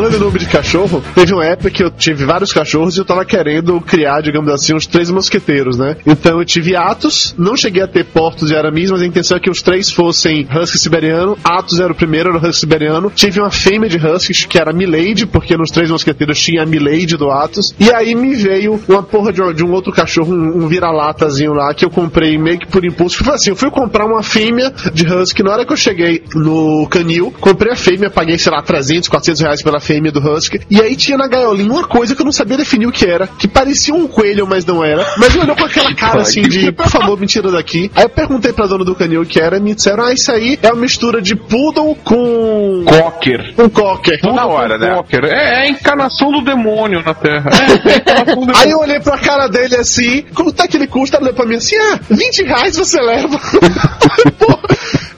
[0.00, 3.04] Falando em nome de cachorro, teve uma época que eu tive vários cachorros e eu
[3.04, 5.94] tava querendo criar, digamos assim, uns três mosqueteiros, né?
[6.06, 9.40] Então eu tive Atos, não cheguei a ter Portos e Aramis, mas a intenção é
[9.40, 11.36] que os três fossem Husky siberiano.
[11.44, 13.12] Atos era o primeiro, era o Husky siberiano.
[13.14, 17.18] Tive uma fêmea de Huskies que era Milady, porque nos três mosqueteiros tinha a Milady
[17.18, 17.74] do Atos.
[17.78, 21.74] E aí me veio uma porra de, de um outro cachorro, um, um vira-latazinho lá,
[21.74, 23.22] que eu comprei meio que por impulso.
[23.22, 25.42] Foi assim, eu fui comprar uma fêmea de Husky.
[25.42, 29.42] Na hora que eu cheguei no canil, comprei a fêmea, paguei, sei lá, 300, 400
[29.42, 30.60] reais pela fêmea do Husky.
[30.70, 33.26] E aí tinha na gaiolinha uma coisa que eu não sabia definir o que era,
[33.26, 35.04] que parecia um coelho, mas não era.
[35.16, 37.90] Mas olhou com aquela cara assim de, por favor, me tira daqui.
[37.94, 40.30] Aí eu perguntei pra dona do canil o que era, e me disseram, ah, isso
[40.30, 42.84] aí é uma mistura de poodle com...
[42.86, 43.54] Cocker.
[43.54, 44.20] Com cocker.
[44.32, 44.94] Na hora, né?
[44.94, 45.24] Cocker.
[45.24, 47.50] É, é a encarnação do demônio na Terra.
[47.50, 48.56] É, é do.
[48.56, 51.16] Aí eu olhei pra cara dele assim, quanto é que ele custa?
[51.16, 53.38] Ele olhou pra mim assim, ah, 20 reais você leva.
[54.38, 54.58] Pô,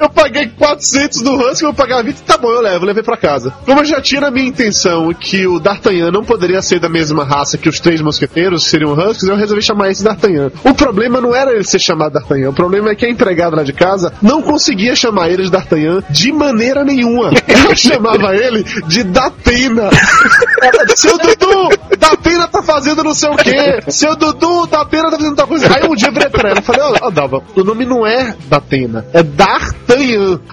[0.02, 3.16] eu paguei 400 do Husky, eu vou pagar 20, tá bom, eu levo, levei pra
[3.16, 3.52] casa.
[3.64, 7.24] Como eu já tinha na minha intenção que o D'Artagnan não poderia ser da mesma
[7.24, 10.50] raça que os três mosqueteiros, que seriam Huskies, eu resolvi chamar esse D'Artagnan.
[10.64, 13.62] O problema não era ele ser chamado D'Artagnan, o problema é que a empregada lá
[13.62, 17.30] de casa não conseguia chamar ele de D'Artagnan de maneira nenhuma.
[17.46, 19.90] Ela chamava ele de Datena.
[20.96, 23.80] Seu Dudu, Datena tá fazendo não sei o quê.
[23.88, 25.72] Seu Dudu, Datena tá fazendo tal coisa.
[25.72, 28.34] Aí um dia eu virei pra ela e falei, ó, Dalva, o nome não é
[28.48, 29.91] Datena, é D'Artagnan.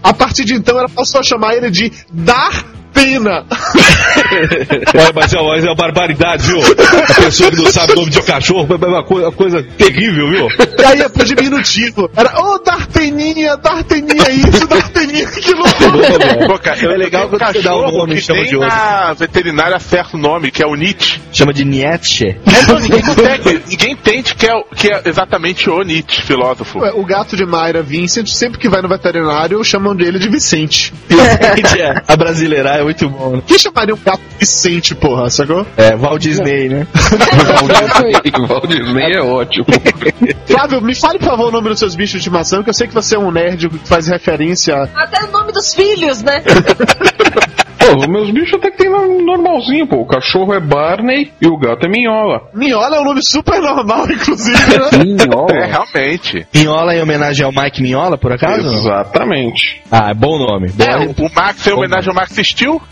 [0.01, 1.91] A partir de então ela passou a chamar ele de
[2.99, 3.45] Dartena.
[4.95, 6.59] Olha, mas é, mas é uma barbaridade, viu?
[6.59, 9.63] A pessoa que não sabe o nome de um cachorro é uma coisa, uma coisa
[9.77, 10.47] terrível, viu?
[10.77, 12.09] E aí é pro diminutivo.
[12.15, 15.63] Era, ô, Darteninha, Darteninha isso, Darteninha aquilo.
[16.47, 18.69] Pô, cara, É legal quando você dá um cachorro nome e que chama de outro.
[18.69, 21.19] na veterinária acerta o nome, que é o Nietzsche.
[21.31, 22.25] Chama de Nietzsche.
[22.45, 26.79] É, não, ninguém consegue, ninguém entende que é, que é exatamente o Nietzsche, filósofo.
[26.79, 30.93] Ué, O gato de Mayra, Vincent, sempre que vai no veterinário, chamam dele de Vicente.
[31.79, 33.43] É, a brasileirar é muito bom, né?
[33.45, 35.65] Quem chamaria um gato Vicente, porra, sacou?
[35.75, 36.87] É, Walt Disney, né?
[37.61, 39.65] O Walt Disney é ótimo.
[40.47, 42.87] Flávio, me fale, por favor, o nome dos seus bichos de estimação, que eu sei
[42.87, 44.89] que você é um nerd que faz referência.
[44.95, 46.41] Até o nome dos filhos, né?
[47.79, 49.97] Pô, os meus bichos até que tem normalzinho, pô.
[50.01, 52.41] O cachorro é Barney e o gato é Minhola.
[52.53, 54.89] Minhola é um nome super normal, inclusive, né?
[55.53, 56.45] É, realmente.
[56.53, 58.67] Minhola em homenagem ao Mike Minhola, por acaso?
[58.67, 59.81] Exatamente.
[59.91, 60.71] Ah, é bom nome.
[60.77, 62.81] É, Bom- o, o Max é homenagem ao Max Steel.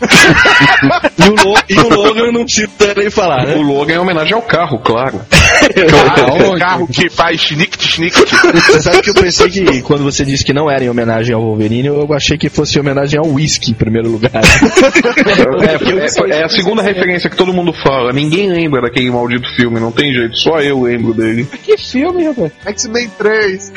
[1.18, 3.54] E, o Lo- e o Logan não precisa nem falar, O né?
[3.56, 5.20] logo é homenagem ao carro, claro.
[5.68, 8.28] Ah, o carro que faz snicket snicket.
[8.30, 11.42] Você sabe que eu pensei que quando você disse que não era em homenagem ao
[11.42, 14.30] Wolverine, eu achei que fosse em homenagem ao whisky em primeiro lugar.
[14.78, 18.12] É, porque é, é a segunda referência que todo mundo fala.
[18.12, 20.36] Ninguém lembra daquele maldito filme, não tem jeito.
[20.36, 21.46] Só eu lembro dele.
[21.62, 22.52] que filme, rapaz?
[22.64, 23.72] X-Men 3.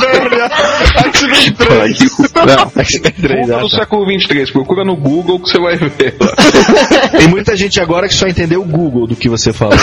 [0.00, 0.50] Velha.
[1.06, 2.18] X-Men 3.
[2.46, 3.76] Não, X-Men 3, Fuga ah, do tá.
[3.78, 6.14] século 23, procura no Google que você vai ver.
[7.16, 9.76] Tem muita gente agora que só entendeu o Google do que você falou.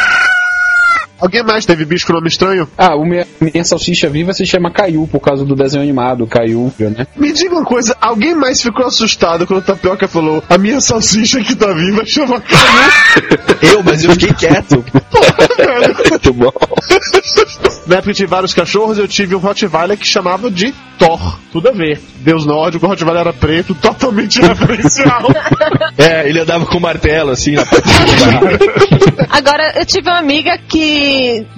[1.19, 2.67] Alguém mais teve bicho com nome estranho?
[2.77, 6.73] Ah, o minha, minha salsicha viva se chama Caiu, por causa do desenho animado, Caiu,
[6.79, 7.07] né?
[7.15, 11.41] Me diga uma coisa, alguém mais ficou assustado quando o Tapioca falou a minha salsicha
[11.41, 13.71] que tá viva chama Caiu?
[13.73, 14.83] eu, mas eu fiquei quieto.
[16.09, 16.51] Muito bom.
[17.87, 21.39] Na época eu tive vários cachorros, eu tive um Rottweiler que chamava de Thor.
[21.51, 22.01] Tudo a ver.
[22.17, 25.29] Deus nórdico, o Rottweiler era preto, totalmente referencial.
[25.97, 27.63] É, ele andava com martelo, assim, na
[29.29, 31.04] Agora, eu tive uma amiga que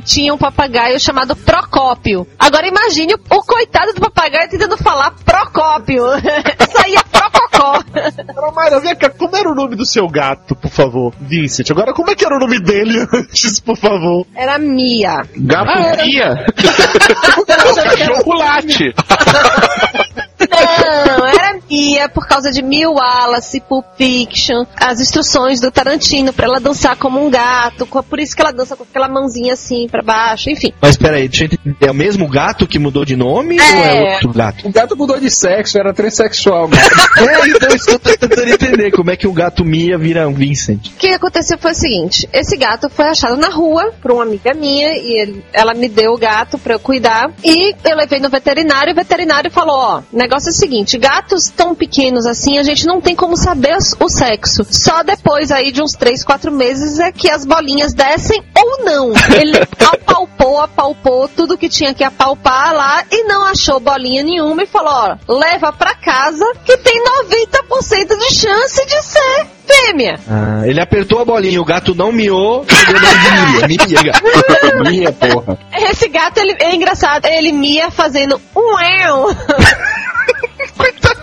[0.06, 2.28] tinha um papagaio chamado Procópio.
[2.38, 6.04] Agora imagine o, o coitado do papagaio tentando falar Procópio.
[6.72, 7.84] Saía Prococó.
[8.30, 11.14] Agora, Mayra, vem cá, como era o nome do seu gato, por favor?
[11.20, 11.70] Vincent.
[11.72, 14.26] Agora, como é que era o nome dele antes, por favor?
[14.36, 15.24] Era Mia.
[15.36, 16.46] Gato guia.
[17.38, 18.94] O cachorro late.
[20.40, 26.46] Não, era Mia por causa de Mil Wallace, Pulp Fiction, as instruções do Tarantino pra
[26.46, 30.02] ela dançar como um gato, por isso que ela dança com aquela mãozinha assim pra
[30.04, 30.74] baixo, enfim.
[30.82, 31.88] Mas peraí, deixa eu entender.
[31.88, 34.68] É o mesmo gato que mudou de nome ou é outro gato?
[34.68, 36.70] O gato mudou de sexo, era transexual.
[37.18, 38.92] É, então isso eu tô tentando entender.
[38.92, 40.88] Como é que o gato Mia vira um Vincent?
[40.90, 44.54] O que aconteceu foi o seguinte: esse gato foi achado na rua por uma amiga
[44.54, 47.32] minha e ele- ela me deu o gato pra eu cuidar.
[47.44, 48.92] E eu levei no veterinário.
[48.92, 51.87] E o veterinário falou: Ó, o negócio é o seguinte: gatos tão pequenos
[52.26, 54.66] assim, a gente não tem como saber o sexo.
[54.70, 59.14] Só depois aí de uns 3, 4 meses é que as bolinhas descem ou não.
[59.40, 64.68] Ele apalpou, apalpou tudo que tinha que apalpar lá e não achou bolinha nenhuma e
[64.68, 70.20] falou: Ó, leva pra casa que tem 90% de chance de ser fêmea.
[70.30, 73.68] Ah, ele apertou a bolinha, o gato não miou, Mia.
[73.68, 74.90] Mia, gato.
[74.90, 75.58] Mia, porra.
[75.74, 77.26] Esse gato, ele, é engraçado.
[77.26, 79.36] Ele mia fazendo um eu.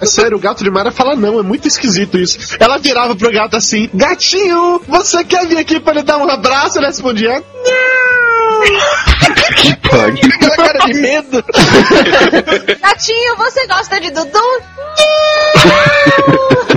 [0.04, 2.58] É sério, o gato de Mara fala não, é muito esquisito isso.
[2.60, 6.78] Ela virava pro gato assim: Gatinho, você quer vir aqui pra ele dar um abraço?
[6.78, 7.42] Ele respondia:
[9.56, 10.28] Que pariu.
[10.34, 11.42] Aquela cara de medo.
[12.82, 14.38] Gatinho, você gosta de Dudu?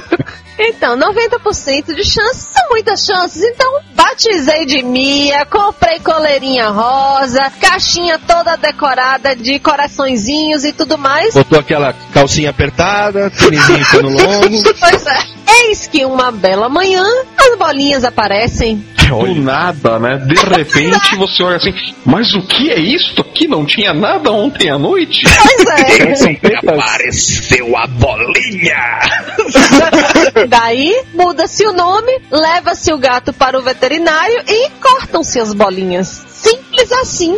[0.60, 3.44] Então, 90% de chances são muitas chances.
[3.44, 11.34] Então, batizei de Mia, comprei coleirinha rosa, caixinha toda decorada de coraçõezinhos e tudo mais.
[11.34, 14.74] Botou aquela calcinha apertada, tênisinho longo.
[14.80, 15.38] Pois é.
[15.68, 17.04] Eis que uma bela manhã,
[17.38, 18.84] as bolinhas aparecem.
[19.10, 20.18] Do nada, né?
[20.18, 21.74] De repente você olha assim,
[22.06, 23.48] mas o que é isso aqui?
[23.48, 25.24] Não tinha nada ontem à noite?
[25.24, 26.38] Pois é.
[26.68, 29.00] Apareceu a bolinha!
[30.48, 36.26] Daí, muda-se o nome, leva-se o gato para o veterinário e cortam-se as bolinhas.
[36.38, 37.36] Simples assim.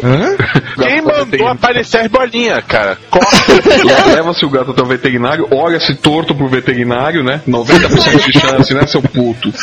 [0.78, 2.98] Quem mandou aparecer as bolinhas, cara?
[4.14, 7.42] Leva-se o gato até o veterinário, olha-se torto pro veterinário, né?
[7.48, 9.54] 90% de chance, né, seu puto?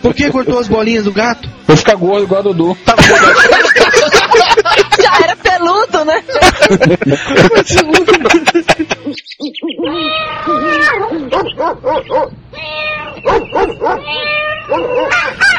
[0.00, 1.46] Por que cortou as bolinhas do gato?
[1.66, 2.76] Vou ficar gordo igual a Dudu.
[5.02, 6.22] Já era peludo, né?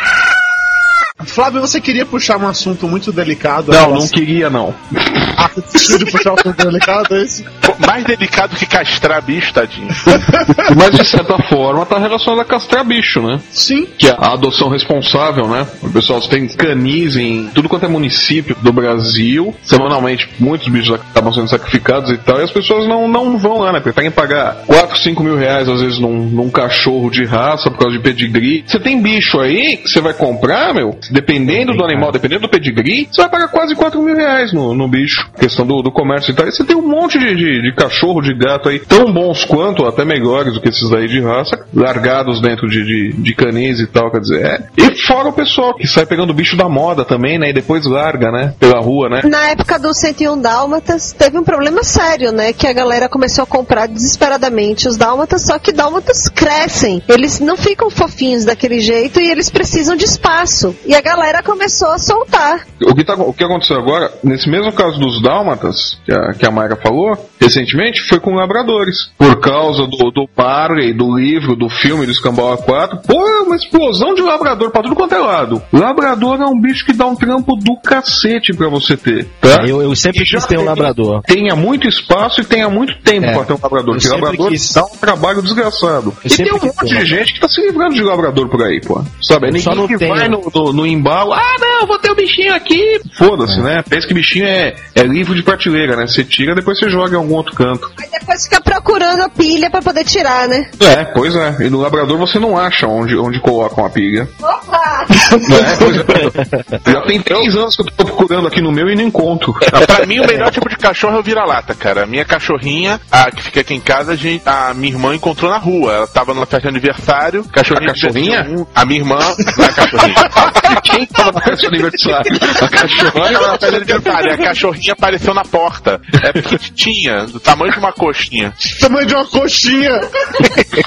[1.26, 3.72] Flávio, você queria puxar um assunto muito delicado?
[3.72, 4.74] Não, não queria não.
[5.38, 5.50] Ah,
[5.98, 7.46] de puxar um assunto delicado, é esse?
[7.86, 9.90] Mais delicado que castrar bicho, tadinho.
[10.78, 13.42] Mas de certa forma tá relacionado a castrar bicho, né?
[13.52, 13.86] Sim.
[13.98, 15.68] Que é a adoção responsável, né?
[15.82, 19.54] O pessoal tem canis em tudo quanto é município do Brasil.
[19.64, 22.40] Semanalmente, muitos bichos acabam sendo sacrificados e tal.
[22.40, 23.80] E as pessoas não, não vão lá, né?
[23.82, 27.98] Preferem pagar 4, 5 mil reais, às vezes, num, num cachorro de raça por causa
[27.98, 28.64] de pedigree.
[28.66, 30.98] Você tem bicho aí que você vai comprar, meu?
[31.16, 34.86] Dependendo do animal, dependendo do pedigree, você vai pagar quase 4 mil reais no, no
[34.86, 35.26] bicho.
[35.40, 36.46] Questão do, do comércio e tal.
[36.46, 39.86] E você tem um monte de, de, de cachorro, de gato aí, tão bons quanto,
[39.86, 43.88] até melhores do que esses daí de raça, largados dentro de, de, de canis e
[43.88, 44.46] tal, quer dizer.
[44.46, 44.68] É.
[44.78, 47.50] E fora o pessoal que sai pegando o bicho da moda também, né?
[47.50, 48.54] E depois larga, né?
[48.60, 49.22] Pela rua, né?
[49.24, 52.52] Na época do 101 Dálmatas, teve um problema sério, né?
[52.52, 57.02] Que a galera começou a comprar desesperadamente os Dálmatas, só que Dálmatas crescem.
[57.08, 60.76] Eles não ficam fofinhos daquele jeito e eles precisam de espaço.
[60.86, 62.66] E a galera começou a soltar.
[62.84, 66.46] O que, tá, o que aconteceu agora, nesse mesmo caso dos dálmatas, que a, que
[66.46, 68.96] a Mayra falou, recentemente, foi com labradores.
[69.18, 73.56] Por causa do, do Barley, do livro, do filme do Escambau A4, pô, é uma
[73.56, 75.62] explosão de labrador pra tudo quanto é lado.
[75.72, 79.64] Labrador é um bicho que dá um trampo do cacete pra você ter, tá?
[79.68, 81.22] Eu, eu sempre E já quis ter um labrador.
[81.22, 83.34] Tenha muito espaço e tenha muito tempo É.
[83.34, 83.96] pra ter um labrador.
[83.96, 86.14] Porque labrador quis- dá um trabalho desgraçado.
[86.24, 88.64] Eu E tem um monte ter de gente que tá se livrando de labrador por
[88.64, 89.04] aí, pô.
[89.22, 89.48] Sabe?
[89.50, 90.16] Eu ninguém que tenho.
[90.16, 93.00] vai no, no, no embalo, ah não, vou ter um bichinho aqui.
[93.18, 93.84] Foda-se, né?
[93.88, 96.08] Pensa que bichinho é, é livro de prateleira, né?
[96.08, 97.90] Você tira, depois você joga em algum outro canto.
[98.02, 100.70] Aí depois fica procurando a pilha pra poder tirar, né?
[100.80, 101.56] É, pois é.
[101.62, 104.28] E no labrador você não acha onde, onde colocam a pilha.
[104.42, 105.06] Opa!
[105.36, 106.92] É, pois é.
[106.92, 109.54] Já tem três anos que eu tô procurando aqui no meu e não encontro.
[109.72, 112.04] Ah, Pra mim, o melhor tipo de cachorro é o vira-lata, cara.
[112.04, 115.50] A minha cachorrinha, a que fica aqui em casa, a, gente- a minha irmã encontrou
[115.52, 115.94] na rua.
[115.94, 117.44] Ela tava numa festa de aniversário.
[117.46, 118.48] Cachorrinha A cachorrinha?
[118.50, 119.18] um- A minha irmã,
[119.58, 120.16] não é a cachorrinha.
[120.82, 122.32] Quem tava na festa de aniversário?
[122.36, 124.30] A tava na festa de aniversário.
[124.30, 126.02] E a cachorrinha apareceu na porta.
[126.24, 128.54] É pequitinha, do tamanho de uma coxinha.
[128.80, 130.02] Tamanho de uma coxinha.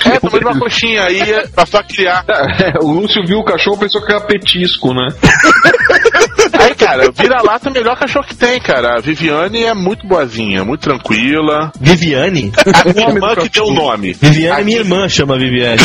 [0.05, 1.05] É, tamanho de uma coxinha.
[1.05, 2.25] Aí passou a criar.
[2.29, 5.09] É, o Lúcio viu o cachorro pensou que era petisco, né?
[6.61, 8.97] Aí, cara, vira-lata é o melhor cachorro que tem, cara.
[8.97, 11.73] A Viviane é muito boazinha, muito tranquila.
[11.81, 12.53] Viviane?
[12.75, 14.13] A minha irmã que deu o nome.
[14.13, 15.81] Viviane, minha irmã chama Viviane.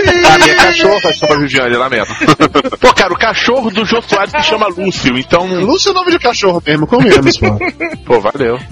[0.00, 2.12] A minha cachorra chama Viviane, lamento.
[2.80, 5.46] Pô, cara, o cachorro do Jô Soares se chama Lúcio, então.
[5.46, 7.58] Lúcio é o nome de cachorro mesmo, comemos, pô.
[8.06, 8.58] Pô, valeu.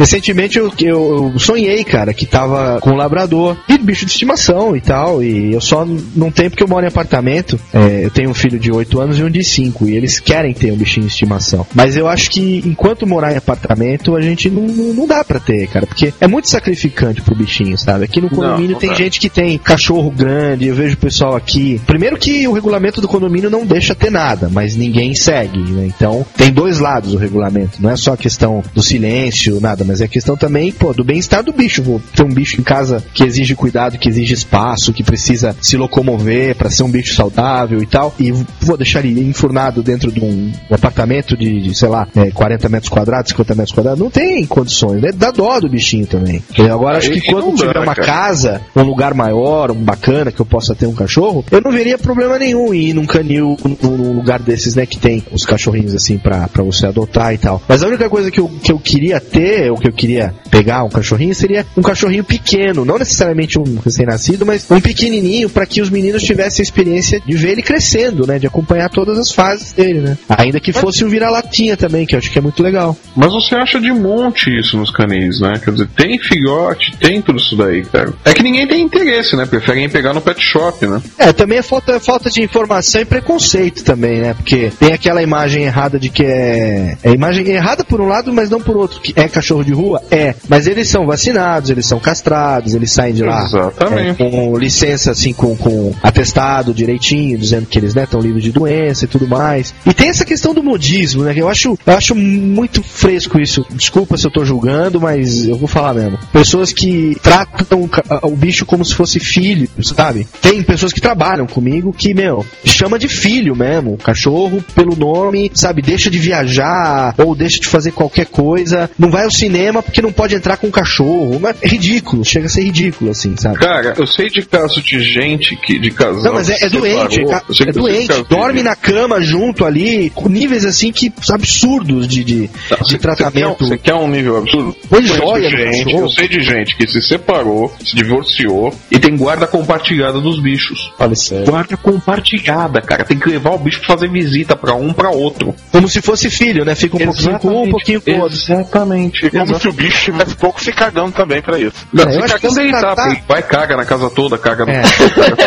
[0.00, 4.74] Recentemente eu, eu, eu sonhei, cara, que tava com um labrador e bicho de estimação
[4.74, 5.22] e tal.
[5.22, 5.86] E eu só
[6.16, 7.60] não tenho porque eu moro em apartamento.
[7.70, 9.86] É, eu tenho um filho de 8 anos e um de 5.
[9.86, 11.66] E eles querem ter um bichinho de estimação.
[11.74, 15.38] Mas eu acho que enquanto morar em apartamento, a gente não, não, não dá pra
[15.38, 15.86] ter, cara.
[15.86, 18.06] Porque é muito sacrificante pro bichinho, sabe?
[18.06, 18.96] Aqui no condomínio não tem dá.
[18.96, 20.66] gente que tem cachorro grande.
[20.66, 21.78] Eu vejo o pessoal aqui.
[21.86, 25.84] Primeiro que o regulamento do condomínio não deixa ter nada, mas ninguém segue, né?
[25.84, 27.82] Então tem dois lados o regulamento.
[27.82, 29.89] Não é só a questão do silêncio, nada.
[29.90, 31.82] Mas é questão também, pô, do bem-estar do bicho.
[31.82, 35.76] Vou ter um bicho em casa que exige cuidado, que exige espaço, que precisa se
[35.76, 38.30] locomover para ser um bicho saudável e tal, e
[38.60, 43.30] vou deixar ele enfurnado dentro de um, apartamento de, sei lá, é, 40 metros quadrados,
[43.30, 45.10] 50 metros quadrados, não tem condições, né?
[45.12, 46.40] Dá dó do bichinho também.
[46.56, 50.46] E agora acho que quando tiver uma casa, um lugar maior, um bacana, que eu
[50.46, 54.40] possa ter um cachorro, eu não veria problema nenhum em ir num canil, num, lugar
[54.40, 57.60] desses, né, que tem os cachorrinhos assim pra, pra você adotar e tal.
[57.66, 60.84] Mas a única coisa que eu, que eu queria ter, ou que eu queria pegar
[60.84, 65.80] um cachorrinho, seria um cachorrinho pequeno, não necessariamente um recém-nascido, mas um pequenininho para que
[65.80, 69.72] os meninos tivessem a experiência de ver ele crescendo, né, de acompanhar todas as fases
[69.72, 70.18] dele, né.
[70.28, 72.96] Ainda que fosse um vira-latinha também, que eu acho que é muito legal.
[73.16, 75.60] Mas você acha de monte isso nos canis, né?
[75.62, 78.12] Quer dizer, tem filhote, tem tudo isso daí, cara.
[78.24, 79.46] É que ninguém tem interesse, né?
[79.46, 81.00] Preferem pegar no pet shop, né?
[81.18, 84.34] É, também é falta, falta de informação e preconceito também, né?
[84.34, 86.96] Porque tem aquela imagem errada de que é.
[87.02, 89.00] É imagem errada por um lado, mas não por outro.
[89.00, 90.02] Que é cachorro de rua?
[90.10, 90.34] É.
[90.48, 93.44] Mas eles são vacinados, eles são castrados, eles saem de lá.
[93.44, 94.22] Exatamente.
[94.22, 99.04] é, com licença, assim, com, com atestado direitinho, dizendo que eles estão livres de doença
[99.04, 99.74] e tudo mais.
[99.86, 101.34] E tem essa questão do modismo, né?
[101.34, 103.64] Que eu acho, eu acho muito fresco isso.
[103.70, 106.18] Desculpa se eu tô julgando, mas eu vou falar mesmo.
[106.32, 107.88] Pessoas que tratam
[108.22, 110.26] o bicho como se fosse filho, sabe?
[110.40, 113.96] Tem pessoas que trabalham comigo que, meu, chama de filho mesmo.
[113.98, 115.82] Cachorro pelo nome, sabe?
[115.82, 118.90] Deixa de viajar ou deixa de fazer qualquer coisa.
[118.98, 119.49] Não vai ao cinema
[119.82, 121.38] porque não pode entrar com o cachorro.
[121.40, 123.58] Mas é ridículo, chega a ser ridículo, assim, sabe?
[123.58, 126.22] Cara, eu sei de caso de gente que de casal.
[126.22, 130.10] Não, mas é, é doente, é, é de doente, de- dorme na cama junto ali,
[130.10, 133.66] com níveis assim que absurdos de, de, de Você quer, tratamento.
[133.66, 134.76] você quer um nível absurdo?
[134.88, 135.92] Põe joia gente.
[135.94, 140.92] Eu sei de gente que se separou, se divorciou e tem guarda compartilhada dos bichos.
[140.98, 141.46] Olha sério.
[141.46, 143.04] Guarda compartilhada, cara.
[143.04, 145.54] Tem que levar o bicho pra fazer visita pra um pra outro.
[145.70, 146.74] Como se fosse filho, né?
[146.74, 148.36] Fica um pouquinho com um, um pouquinho com outro.
[148.36, 149.30] Exatamente.
[149.46, 151.86] Como se o bicho tivesse pouco se cagando também pra isso.
[151.92, 153.84] Não, É, eu você acho que cagando se ele tá, tratar- ele vai caga na
[153.84, 154.72] casa toda, caga no.
[154.72, 154.82] É.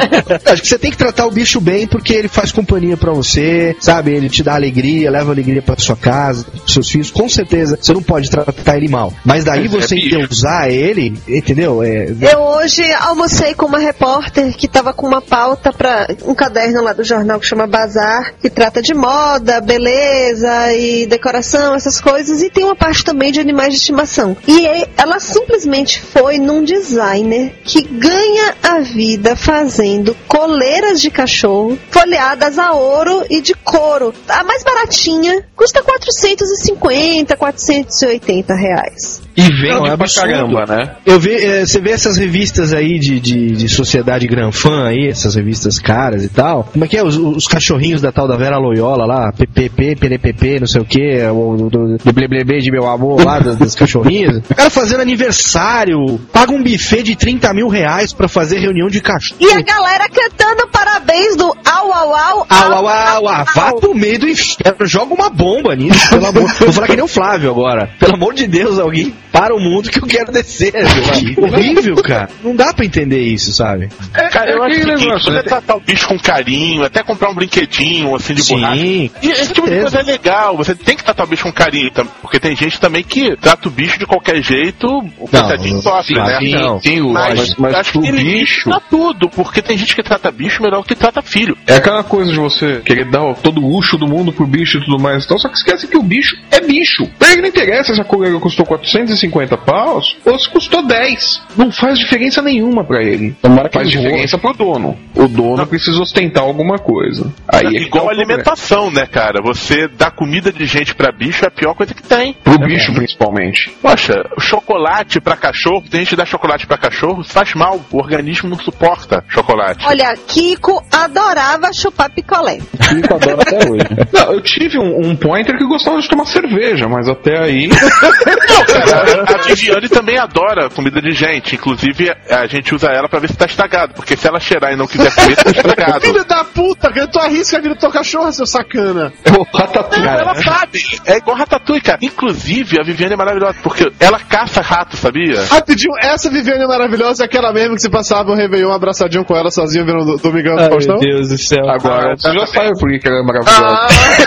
[0.52, 3.76] Acho que você tem que tratar o bicho bem porque ele faz companhia pra você,
[3.80, 4.12] sabe?
[4.12, 7.12] Ele te dá alegria, leva alegria pra sua casa, pros seus filhos.
[7.12, 9.14] Com certeza, você não pode tratar ele mal.
[9.26, 10.28] Mas daí Mas é você bicho.
[10.32, 11.82] usar ele, entendeu?
[11.84, 16.82] É, Eu hoje almocei com uma repórter que estava com uma pauta para um caderno
[16.84, 22.42] lá do jornal que chama Bazar, que trata de moda, beleza e decoração, essas coisas,
[22.42, 24.36] e tem uma parte também de animais de estimação.
[24.48, 24.66] E
[24.98, 32.72] ela simplesmente foi num designer que ganha a vida fazendo coleiras de cachorro folheadas a
[32.72, 34.14] ouro e de couro.
[34.28, 39.22] A mais baratinha custa 450, 480 reais.
[39.36, 40.96] E vende Não, é pra caramba, né?
[41.06, 45.08] Eu vi, eh, você vê essas revistas aí de, de, de sociedade gran fã aí,
[45.08, 46.70] essas revistas caras e tal.
[46.72, 47.04] Como é que é?
[47.04, 51.20] Os, os cachorrinhos da tal da Vera Loyola lá, PPP, PNPP, não sei o que,
[51.28, 54.38] do, do, do bleblebe de meu amor lá, dos, dos cachorrinhos.
[54.50, 59.02] O cara fazendo aniversário, paga um buffet de 30 mil reais pra fazer reunião de
[59.02, 59.40] cachorro.
[59.42, 63.96] E a galera cantando parabéns do au au au Au, au, au, au, vá pro
[63.96, 66.54] meio do inferno, joga uma bomba nisso, pelo amor.
[66.60, 67.90] Vou falar que nem o Flávio agora.
[68.00, 70.72] Pelo amor de Deus, alguém para o mundo que eu quero descer.
[70.72, 71.46] meu.
[71.46, 72.30] Horrível, cara.
[72.44, 73.90] Não dá pra entender isso, sabe?
[74.32, 75.42] Cara, eu é acho que negócio, você né?
[75.42, 78.82] tratar o bicho com carinho, até comprar um brinquedinho assim de Sim, borracha.
[78.86, 81.92] E esse tipo de coisa é legal, você tem que tratar o bicho com carinho,
[82.22, 86.38] porque tem gente também que trata o bicho de qualquer jeito, o coitadinho sofre, né?
[86.40, 86.80] sim, não.
[86.80, 90.62] Sim, Mas, lógico, mas acho que bicho- pra tudo, porque tem gente que trata bicho
[90.62, 91.58] melhor que trata filho.
[91.66, 94.86] É aquela coisa de você querer dar todo o luxo do mundo pro bicho e
[94.86, 95.26] tudo mais.
[95.26, 97.08] Então, só que esquece que o bicho é bicho.
[97.18, 99.23] Pra ele não interessa se a colega custou 450
[99.66, 101.42] paus ou se custou 10.
[101.58, 103.36] Não faz diferença nenhuma pra ele.
[103.42, 104.98] Tomara que Faz ele diferença pro dono.
[105.16, 107.32] O dono precisa ostentar alguma coisa.
[107.48, 109.42] Aí é Igual tá alimentação, né, cara?
[109.44, 112.34] Você dar comida de gente pra bicho é a pior coisa que tem.
[112.44, 113.72] Pro bicho, principalmente.
[113.82, 117.80] Poxa, chocolate pra cachorro, tem gente que dá chocolate pra cachorro, faz mal.
[117.92, 119.86] O organismo não suporta chocolate.
[119.86, 122.60] Olha, Kiko adorava chupar picolé.
[122.90, 123.86] Kiko adora até hoje.
[124.12, 127.70] Não, eu tive um, um pointer que gostava de tomar cerveja, mas até aí.
[128.50, 131.56] Não, cara, a Viviane também adora comida de gente.
[131.56, 133.94] Inclusive, a gente usa ela pra ver se tá estragado.
[133.94, 136.02] Porque se ela cheirar e não quiser comer, tá estragado.
[136.06, 139.14] Filho da puta, que tu arrisca a vida do teu cachorro, seu sacana.
[139.24, 140.06] É o ratatouille.
[140.06, 140.80] Não, ela sabe.
[141.06, 142.00] É igual Ratatouille, cara.
[142.02, 145.44] Inclusive, a Viviane é maravilhosa, porque ela caça rato, sabia?
[145.46, 149.52] Rapidinho, essa Viviane maravilhosa é aquela mesmo que se passava um Réveillon abraçadinho com ela
[149.52, 150.98] sozinho vendo o Domingão do Faustão?
[150.98, 151.70] Deus do céu.
[151.70, 153.54] Agora você já sabe por que ela é maravilhosa.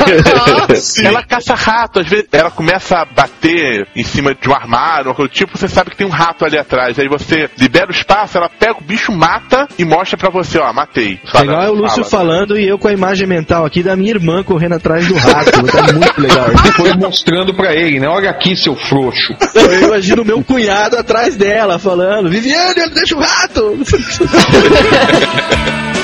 [0.37, 0.67] Ah.
[1.05, 5.09] Ela caça rato, às vezes ela começa a bater em cima de um armário mar,
[5.09, 6.99] ou tipo, você sabe que tem um rato ali atrás.
[6.99, 10.71] Aí você libera o espaço, ela pega o bicho, mata e mostra pra você, ó,
[10.73, 11.19] matei.
[11.33, 11.49] Sabe?
[11.49, 12.25] Legal é o Lúcio Fala.
[12.25, 15.47] falando e eu com a imagem mental aqui da minha irmã correndo atrás do rato.
[15.67, 16.47] Tá muito legal.
[16.53, 18.09] E foi mostrando pra ele, né?
[18.09, 19.35] Olha aqui, seu frouxo.
[19.55, 23.79] Eu imagino meu cunhado atrás dela falando: Viviane, ele deixa o rato!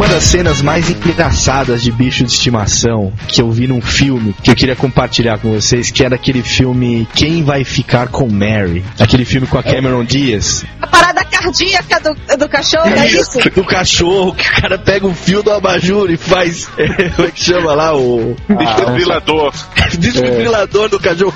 [0.00, 4.50] Uma das cenas mais engraçadas de bicho de estimação que eu vi num filme que
[4.50, 8.82] eu queria compartilhar com vocês, que era aquele filme Quem Vai Ficar com Mary?
[8.98, 10.64] Aquele filme com a Cameron Diaz.
[10.80, 13.40] A parada cardíaca do, do cachorro, é isso?
[13.50, 16.64] Do cachorro, que o cara pega o fio do abajur e faz.
[17.14, 17.94] Como é que chama lá?
[17.94, 18.34] O.
[18.48, 19.52] Desfibrilador.
[20.00, 21.34] Desfibrilador do cachorro.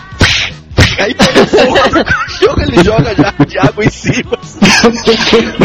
[0.98, 4.38] Aí pega fogo do cachorro, ele joga já de água em cima.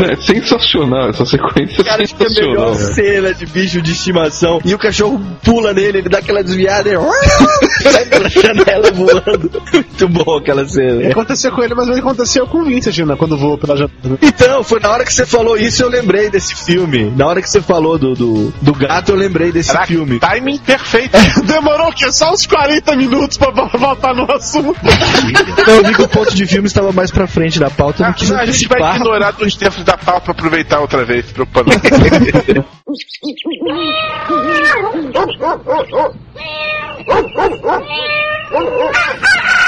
[0.10, 2.94] É sensacional, essa sequência Cara, é acho que é a melhor sensacional.
[3.16, 4.60] cena de bicho de estimação.
[4.66, 6.94] E o cachorro pula nele, ele dá aquela desviada e
[7.92, 9.52] sai pela janela voando.
[9.74, 11.10] Muito bom aquela cena.
[11.12, 13.16] Aconteceu com ele, mas aconteceu com o Vincent, né?
[13.18, 13.90] Quando voou pela janela.
[14.22, 17.12] Então, foi na hora que você falou isso eu lembrei desse filme.
[17.16, 20.20] Na hora que você falou do, do, do gato, eu lembrei desse Caraca, filme.
[20.20, 21.18] timing perfeito.
[21.46, 22.12] Demorou o quê?
[22.12, 24.80] Só uns 40 minutos pra vo- voltar no assunto.
[25.28, 28.08] Então, eu vi que o ponto de filme estava mais pra frente da pauta, eu
[28.08, 31.34] não Ah, a gente vai ignorar dois terços da pauta pra aproveitar outra vez, se
[31.34, 31.72] preocupando.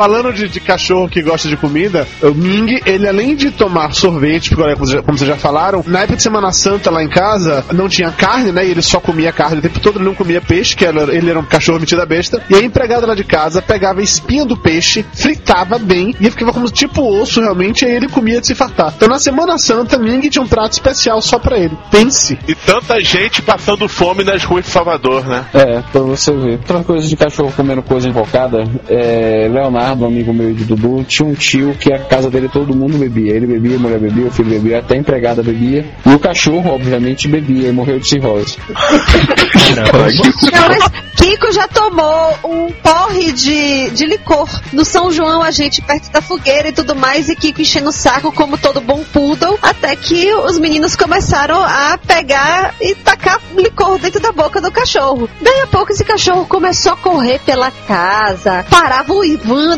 [0.00, 4.48] Falando de, de cachorro que gosta de comida, o Ming, ele além de tomar sorvete,
[4.56, 8.10] porque, como vocês já- falaram, na época de Semana Santa lá em casa, não tinha
[8.10, 8.66] carne, né?
[8.66, 11.28] E ele só comia carne o tempo todo, ele não comia peixe, que era- ele
[11.28, 12.42] era um cachorro metido a besta.
[12.48, 16.50] E a empregada lá de casa pegava a espinha do peixe, fritava bem, e ficava
[16.54, 18.94] como tipo osso realmente, e aí ele comia de se fartar.
[18.96, 21.76] Então na Semana Santa, Ming tinha um prato especial só pra ele.
[21.90, 22.38] Pense.
[22.48, 25.44] E tanta gente passando fome nas ruas de Salvador, né?
[25.52, 26.52] É, pra você ver.
[26.52, 31.34] Outra coisa de cachorro comendo coisa invocada, é, Leonardo, amigo meu de Dudu, tinha um
[31.34, 33.34] tio que a casa dele todo mundo bebia.
[33.34, 35.84] Ele bebia, a mulher bebia, o filho bebia, até a empregada bebia.
[36.06, 38.56] E o cachorro, obviamente, bebia e morreu de cirrose.
[39.76, 45.82] Não, mas Kiko já tomou um porre de, de licor no São João, a gente
[45.82, 49.58] perto da fogueira e tudo mais, e Kiko enchendo o saco como todo bom poodle,
[49.60, 55.28] até que os meninos começaram a pegar e tacar licor dentro da boca do cachorro.
[55.40, 59.12] Daí a pouco esse cachorro começou a correr pela casa, parava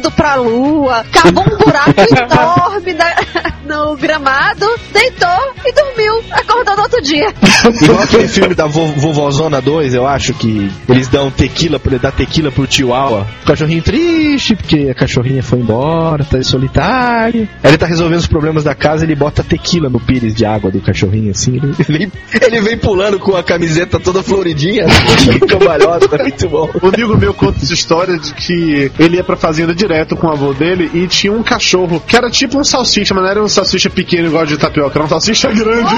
[0.03, 5.29] uivando pra lua, cavou um buraco enorme na- no gramado, deitou
[5.65, 7.33] e dormiu, acordou no outro dia.
[7.81, 12.11] Igual aquele filme da Vo- Vovozona 2, eu acho que eles dão tequila, ele dá
[12.11, 13.27] tequila pro Chihuahua.
[13.43, 17.49] O cachorrinho triste, porque a cachorrinha foi embora, tá solitário.
[17.63, 20.71] Aí ele tá resolvendo os problemas da casa, ele bota tequila no pires de água
[20.71, 21.57] do cachorrinho, assim.
[21.57, 24.87] Ele, ele, ele vem pulando com a camiseta toda floridinha,
[25.49, 26.69] cambalhota, muito bom.
[26.83, 30.31] Um amigo meu conta essa história de que ele ia pra fazenda direto com o
[30.31, 33.49] avô dele e tinha um cachorro que era tipo um salsicha, mas não era um
[33.49, 35.95] salsicha pequeno igual de tapioca, era um salsicha grande.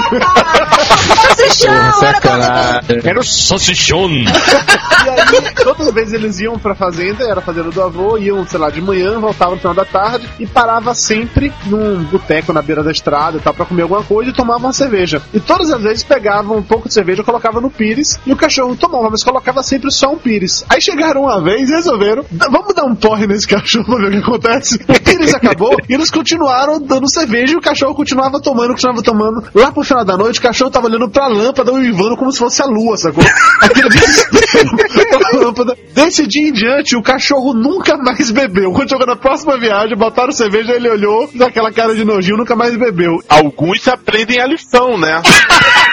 [3.03, 4.09] Era o salsichão.
[4.09, 8.45] E aí, todas as vezes eles iam pra fazenda, era a fazenda do avô, iam,
[8.47, 12.61] sei lá, de manhã, voltavam no final da tarde e parava sempre num boteco na
[12.61, 15.21] beira da estrada e tal, pra comer alguma coisa e tomavam uma cerveja.
[15.33, 18.75] E todas as vezes pegavam um pouco de cerveja, colocava no pires e o cachorro
[18.75, 20.65] tomava, mas colocava sempre só um pires.
[20.69, 24.07] Aí chegaram uma vez e resolveram, "Dá- vamos dar um porre nesse cachorro pra ver
[24.07, 24.75] o que acontece.
[24.87, 29.43] O pires acabou e eles continuaram dando cerveja e o cachorro continuava tomando, continuava tomando.
[29.53, 32.61] Lá pro final da noite, o cachorro tava olhando pra lâmpada, uivando como se fosse
[32.61, 33.23] a lua, sacou?
[33.61, 33.89] Aquele
[35.43, 35.77] lâmpada.
[35.93, 38.71] Desse dia em diante, o cachorro nunca mais bebeu.
[38.71, 42.75] Quando chegou na próxima viagem, botaram cerveja, ele olhou, daquela cara de nojinho, nunca mais
[42.77, 43.21] bebeu.
[43.29, 45.21] Alguns aprendem a lição, né?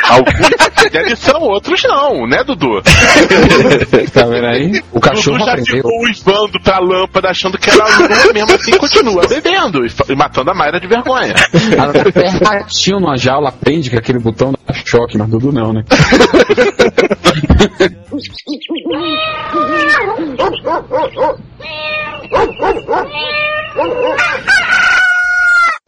[0.09, 2.83] Alguns a lição, outros não, né, Dudu?
[4.13, 4.83] tá vendo aí?
[4.93, 5.77] O cachorro Dudu já aprendeu.
[5.77, 10.51] ficou uivando pra lâmpada achando que era lua, mesmo assim continua bebendo e, e matando
[10.51, 11.35] a Mayra de vergonha.
[11.35, 15.83] Até ratinho numa jaula aprende que aquele botão dá choque, mas Dudu não, né?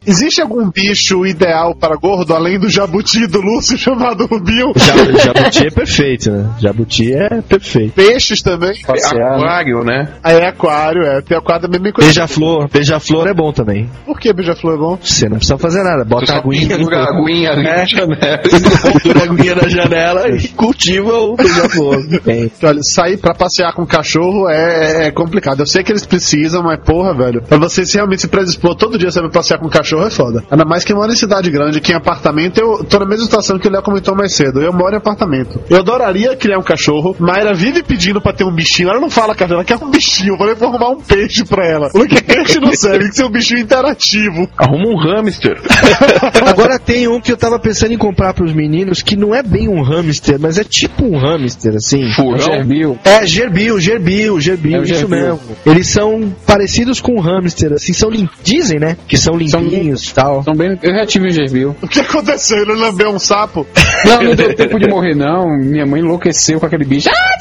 [0.06, 4.72] Existe algum bicho ideal para gordo, além do jabuti do Lúcio chamado Rubinho?
[4.76, 6.50] Ja- Jabuti é perfeito, né?
[6.58, 7.94] Jabuti é perfeito.
[7.94, 8.74] Peixes também.
[8.86, 10.08] Aquário, né?
[10.22, 11.20] Ah, é aquário, é.
[11.22, 12.14] Tem aquário também bem conhecido.
[12.20, 12.68] Beija-flor.
[12.70, 13.88] Beija-flor é bom também.
[14.06, 14.98] Por que beija-flor é bom?
[15.02, 16.04] Você não precisa fazer nada.
[16.04, 16.68] Bota aguinha.
[16.68, 17.62] pendura a aguinha É.
[17.62, 18.40] na janela.
[19.14, 22.04] A aguinha na janela e cultiva o beija-flor.
[22.24, 22.50] Tem.
[22.62, 25.60] Olha, sair pra passear com cachorro é, é complicado.
[25.60, 27.42] Eu sei que eles precisam, mas porra, velho.
[27.42, 30.44] Pra você se realmente se predispor todo dia sabe passear com cachorro, cachorro é foda.
[30.50, 33.58] Ainda mais quem mora em cidade grande, que em apartamento, eu tô na mesma situação
[33.58, 34.60] que o Léo comentou mais cedo.
[34.60, 35.60] Eu moro em apartamento.
[35.70, 37.14] Eu adoraria criar um cachorro.
[37.18, 38.88] Mayra vive pedindo pra ter um bichinho.
[38.88, 40.34] Ela não fala, cara, ela quer um bichinho.
[40.34, 41.90] Eu falei, vou arrumar um peixe pra ela.
[41.90, 44.48] Porque peixe não serve, tem que ser um bichinho interativo.
[44.56, 45.60] Arruma um hamster.
[46.46, 49.68] Agora tem um que eu tava pensando em comprar pros meninos que não é bem
[49.68, 52.10] um hamster, mas é tipo um hamster, assim.
[52.12, 52.38] Furão?
[52.38, 52.98] Gerbil.
[53.04, 55.08] É, gerbil, gerbil, gerbil, É o isso gerbil.
[55.08, 55.40] mesmo.
[55.66, 58.10] Eles são parecidos com um hamster, assim, são
[58.42, 58.96] dizem, né?
[59.08, 60.42] Que são limpinhos e tal.
[60.42, 60.78] São bem...
[60.82, 61.76] Eu já tive um gerbil.
[61.82, 62.58] O que aconteceu?
[62.58, 63.66] Ele lambeu um sapo?
[64.06, 65.48] Não, não deu tempo de morrer, não.
[65.48, 67.08] Minha mãe enlouqueceu com aquele bicho.
[67.10, 67.34] Ah,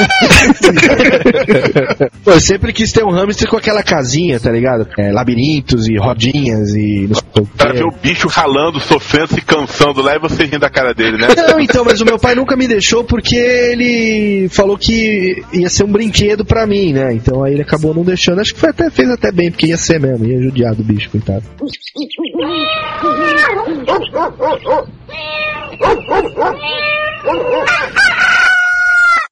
[2.24, 4.86] Pô, eu sempre quis ter um hamster com aquela casinha, tá ligado?
[4.98, 9.40] É, labirintos e rodinhas e não sei o Pra ver o bicho ralando, sofrendo, se
[9.40, 11.28] cansando lá e você rindo da cara dele, né?
[11.36, 15.84] Não, então, mas o meu pai nunca me deixou porque ele falou que ia ser
[15.84, 17.12] um brinquedo pra mim, né?
[17.12, 18.40] Então aí ele acabou não deixando.
[18.40, 21.10] Acho que foi até, fez até bem, porque ia ser mesmo, ia judiar do bicho,
[21.10, 21.44] coitado.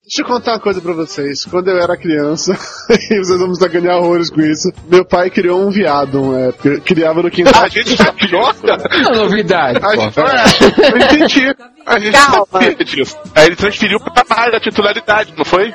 [0.08, 1.44] Deixa eu contar uma coisa pra vocês.
[1.44, 2.52] Quando eu era criança,
[2.88, 6.80] e vocês vão estar ganhar horrores com isso, meu pai criou um viado, época.
[6.80, 7.62] Criava no quintal.
[7.62, 8.72] A gente tá piroca?
[8.90, 11.54] É novidade, A gente, é, eu entendi.
[11.88, 13.16] A gente sabia disso.
[13.34, 15.72] Aí ele transferiu pra mais a titularidade, não foi?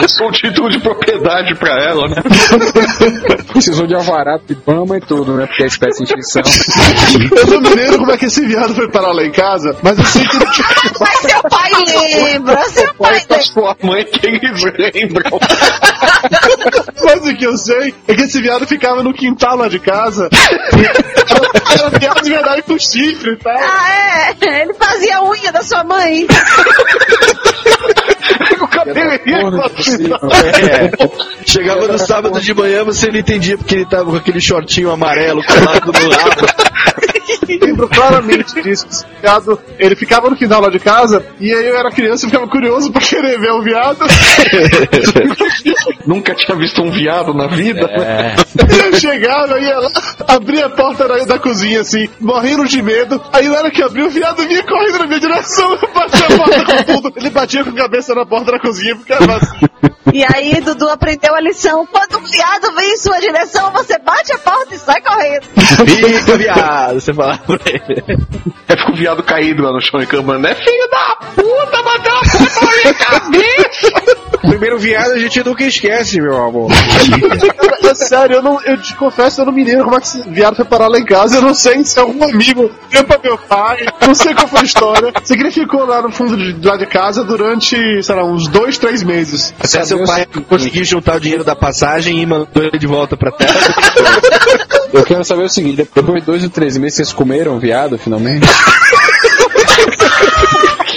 [0.00, 2.16] Passou o título de propriedade pra ela, né?
[3.52, 5.46] Precisou de alvará de Bama e tudo, né?
[5.46, 6.42] Porque é espécie de extinção.
[7.36, 9.98] Eu não me lembro como é que esse viado foi parar lá em casa, mas
[9.98, 10.46] eu sei que ele
[10.98, 15.38] Mas seu pai lembra, seu pai da sua mãe que eles lembram.
[17.04, 20.28] Mas o que eu sei é que esse viado ficava no quintal lá de casa.
[20.72, 23.56] Era, era viado de verdade com chifre e tal.
[23.56, 24.34] Ah, é?
[24.60, 26.26] Ele fazia a unha da sua mãe.
[28.60, 29.10] O cabelo.
[29.10, 29.20] É.
[31.46, 35.42] Chegava no sábado de manhã, você não entendia porque ele tava com aquele shortinho amarelo
[35.44, 36.46] colado no rabo.
[37.46, 38.86] Lembro claramente disso.
[38.88, 42.30] Esse viado, ele ficava no quintal lá de casa, e aí eu era criança e
[42.30, 43.98] ficava curioso pra querer ver o viado.
[46.06, 47.88] Nunca tinha visto um viado na vida.
[48.70, 49.90] E eu chegava, ia lá,
[50.28, 53.20] abria a porta da, da cozinha assim, morrendo de medo.
[53.32, 56.36] Aí na hora que abriu, o viado vinha correndo na minha direção, eu bati a
[56.36, 57.12] porta com tudo.
[57.16, 59.66] Ele batia com a cabeça na porta da cozinha e ficava assim.
[60.12, 61.86] E aí, Dudu aprendeu a lição.
[61.86, 65.46] Quando um viado vem em sua direção, você bate a porta e sai correndo.
[65.86, 68.02] Fica, viado, você falava pra ele.
[68.68, 70.54] Aí fica o viado caído lá no chão e cama, né?
[70.54, 74.26] Filho da puta, bateu a porta na minha cabeça!
[74.46, 76.70] Primeiro viado a gente nunca esquece, meu amor.
[77.82, 80.22] É sério, eu, não, eu te confesso, eu não me lembro como é que esse
[80.30, 81.36] viado foi parar lá em casa.
[81.36, 84.64] Eu não sei se algum amigo deu pra meu pai, não sei qual foi a
[84.64, 85.12] história.
[85.24, 88.48] Sei que ele ficou lá no fundo de, lá de casa durante, sei lá, uns
[88.48, 89.54] dois, três meses.
[89.58, 93.32] Até seu pai conseguiu juntar o dinheiro da passagem e mandou ele de volta pra
[93.32, 93.52] terra.
[94.92, 98.46] Eu quero saber o seguinte: depois de dois ou três meses vocês comeram viado finalmente?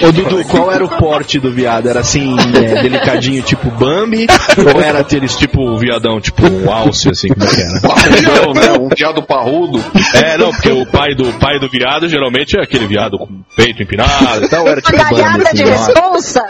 [0.01, 1.89] Ô Dudu, qual era o porte do viado?
[1.89, 4.27] Era assim, é, delicadinho, tipo Bambi?
[4.73, 7.81] Ou era aqueles tipo viadão, tipo um alce, assim, como é que era?
[7.81, 8.71] Parrudão, né?
[8.79, 9.83] Um viado parrudo.
[10.13, 13.83] É, não, porque o pai do pai do viado geralmente é aquele viado com peito
[13.83, 14.67] empinado e tal.
[14.67, 15.85] Era tipo Bambi, Galhada de assim, ó.
[15.85, 16.43] responsa.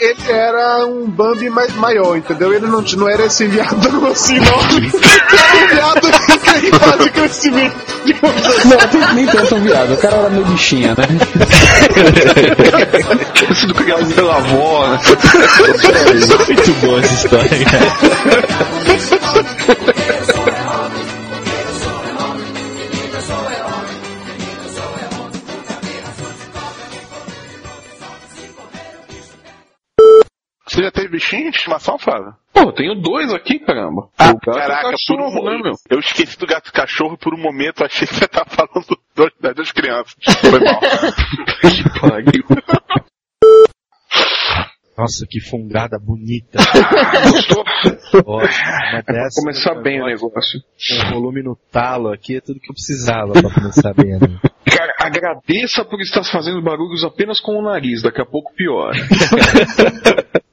[0.00, 2.52] Ele era um Bambi mais maior, entendeu?
[2.52, 4.58] Ele não, não era esse viado assim, não.
[5.38, 6.08] Era um viado
[6.64, 7.76] em fase de crescimento.
[7.84, 8.68] assim.
[8.68, 9.94] Não, nem tanto um viado.
[9.94, 11.04] O cara era meio bichinha, né?
[13.54, 14.98] Sido criado pela avó, né?
[16.46, 17.50] Muito boa essa história.
[30.66, 32.34] Você já teve bichinho de estimação, Flávio?
[32.78, 34.08] Tenho dois aqui, caramba.
[34.16, 35.74] Ah, o gato caraca, e cachorro, por um, né, meu?
[35.90, 38.86] Eu esqueci do gato e cachorro e por um momento achei que você tava falando
[39.16, 40.14] dos, das duas crianças.
[40.40, 40.80] Foi mal.
[41.60, 42.44] Que pariu.
[44.96, 46.60] Nossa, que fungada bonita.
[47.32, 47.64] Gostou?
[47.64, 50.60] Pra dessa, começar bem o negócio.
[50.92, 54.12] um volume no talo aqui é tudo que eu precisava pra começar bem.
[54.20, 54.38] Né?
[54.70, 58.92] Cara, agradeça por estar fazendo barulhos apenas com o nariz, daqui a pouco pior.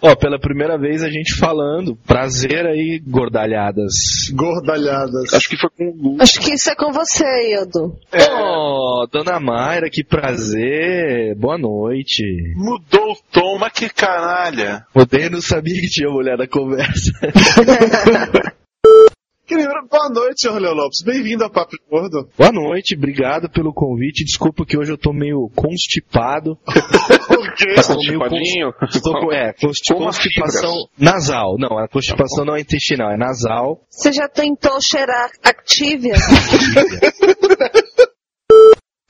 [0.00, 3.94] Ó, pela primeira vez a gente falando, prazer aí, gordalhadas.
[4.32, 5.32] Gordalhadas.
[5.32, 6.22] Acho que foi com o Lu.
[6.22, 7.24] Acho que isso é com você,
[7.54, 7.96] Ildo.
[8.12, 11.34] Oh, dona Mayra, que prazer.
[11.36, 12.22] Boa noite.
[12.56, 14.84] Mudou o tom, mas que canalha.
[14.94, 17.12] Odeio não sabia que tinha mulher na conversa.
[19.46, 21.02] Querido, boa noite, senhor Leo Lopes.
[21.04, 22.28] Bem-vindo ao Papo Gordo.
[22.36, 24.24] Boa noite, obrigado pelo convite.
[24.24, 26.56] Desculpa que hoje eu tô meio constipado.
[26.66, 27.74] Por quê?
[27.76, 28.72] Tá Tô meio constipadinho?
[28.72, 31.54] cons- Estou com, é, constipação nasal.
[31.60, 33.80] Não, a constipação não é intestinal, é nasal.
[33.88, 36.14] Você já tentou cheirar Activia?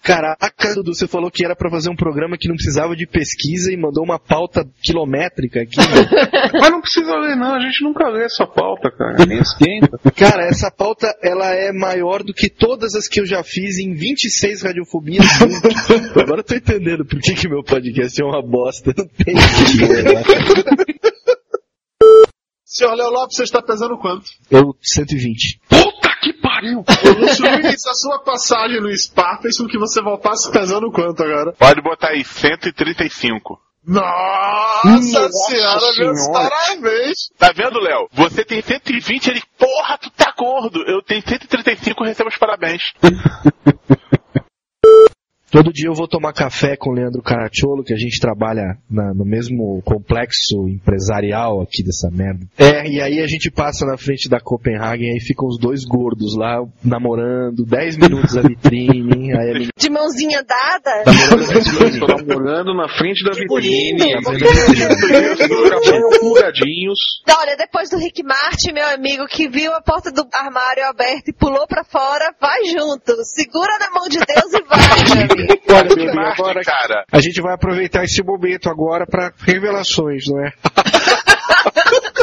[0.06, 3.72] Caraca, Dudu, você falou que era pra fazer um programa que não precisava de pesquisa
[3.72, 5.78] e mandou uma pauta quilométrica aqui.
[5.78, 5.84] né?
[6.54, 7.56] Mas não precisa ler, não.
[7.56, 9.26] A gente nunca lê essa pauta, cara.
[9.26, 9.98] Nem esquenta.
[10.14, 13.94] Cara, essa pauta ela é maior do que todas as que eu já fiz em
[13.94, 15.26] 26 radiofobias.
[16.14, 18.94] Agora eu tô entendendo por que, que meu podcast é uma bosta.
[18.96, 19.34] Não tem
[22.64, 24.26] Senhor Leo Lopes, você está pesando quanto?
[24.50, 25.60] Eu, 120.
[25.68, 25.95] Puta
[26.26, 26.84] que pariu!
[27.62, 31.52] Luiz, a sua passagem no Spa fez com que você voltasse pesando quanto agora?
[31.52, 33.60] Pode botar aí, 135.
[33.86, 36.50] Nossa, Nossa senhora, meus senhora.
[36.50, 37.30] parabéns!
[37.38, 38.08] Tá vendo, Léo?
[38.12, 40.82] Você tem 120, ele, porra, tu tá gordo.
[40.82, 42.82] Eu tenho 135, recebo os parabéns.
[45.50, 49.14] Todo dia eu vou tomar café com o Leandro Caracciolo, que a gente trabalha na-
[49.14, 52.44] no mesmo complexo empresarial aqui dessa merda.
[52.58, 56.36] É, e aí a gente passa na frente da Copenhagen, aí ficam os dois gordos
[56.36, 61.04] lá, namorando, 10 minutos a vitrine, aí a menina De mãozinha dada?
[62.00, 64.14] Tô namorando na frente da tá a vitrine.
[65.70, 66.98] Cabelo plugadinhos.
[67.38, 71.32] Olha, depois do Rick Martin, meu amigo, que viu a porta do armário aberta e
[71.32, 73.12] pulou pra fora, vai junto.
[73.24, 75.35] Segura na mão de Deus e vai.
[75.68, 77.04] Olha, Martin, agora cara.
[77.10, 80.52] a gente vai aproveitar esse momento agora para revelações, não é?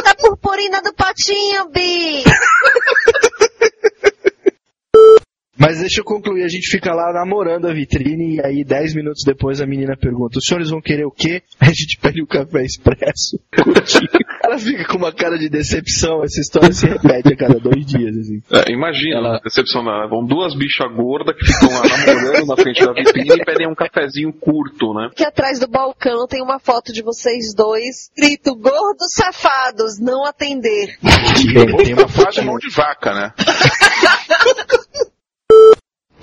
[0.04, 2.22] Da purpurina do patinho, Bi.
[5.56, 9.22] Mas deixa eu concluir, a gente fica lá namorando a vitrine e aí 10 minutos
[9.24, 11.42] depois a menina pergunta, os senhores vão querer o quê?
[11.60, 13.38] A gente pede um café expresso.
[14.44, 18.14] Ela fica com uma cara de decepção, essa história se repete a cada dois dias,
[18.16, 18.42] assim.
[18.50, 20.08] É, imagina, decepcionar.
[20.08, 23.74] Vão duas bichas gordas que ficam lá namorando na frente da vitrine e pedem um
[23.74, 25.08] cafezinho curto, né?
[25.12, 30.98] Aqui atrás do balcão tem uma foto de vocês dois, escrito gordos safados, não atender.
[31.00, 32.44] Tem, tem uma Faz fotinha.
[32.44, 33.32] mão de vaca, né?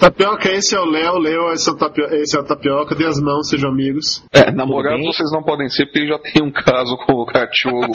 [0.02, 2.06] Tapioca, esse é o Léo, Léo, esse é o, tapio...
[2.06, 4.23] esse é o Tapioca, dê as mãos, sejam amigos.
[4.34, 7.86] É, namorados vocês não podem ser porque já tem um caso com o cachorro.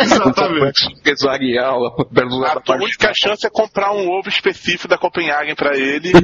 [0.00, 0.86] Exatamente.
[1.00, 6.12] Empresarial, perto A tua única chance é comprar um ovo específico da Copenhagen pra ele.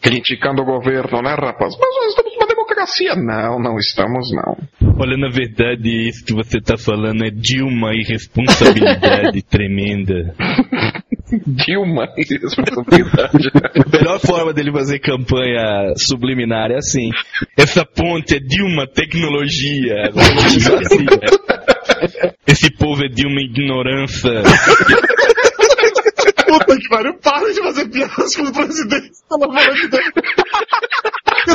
[0.00, 1.74] Criticando o governo, né, rapaz?
[1.76, 3.16] Mas nós estamos numa democracia.
[3.16, 4.56] Não, não estamos, não.
[5.00, 10.34] Olha, na verdade, isso que você tá falando é de uma irresponsabilidade tremenda.
[11.46, 13.50] Dilma, responsabilidade.
[13.74, 17.10] A melhor forma dele fazer campanha subliminar é assim.
[17.56, 20.10] Essa ponte é de uma tecnologia.
[22.46, 24.42] Esse povo é de uma ignorância.
[26.46, 30.12] Puta que pariu, para de fazer piadas com o presidente, pelo amor de Deus.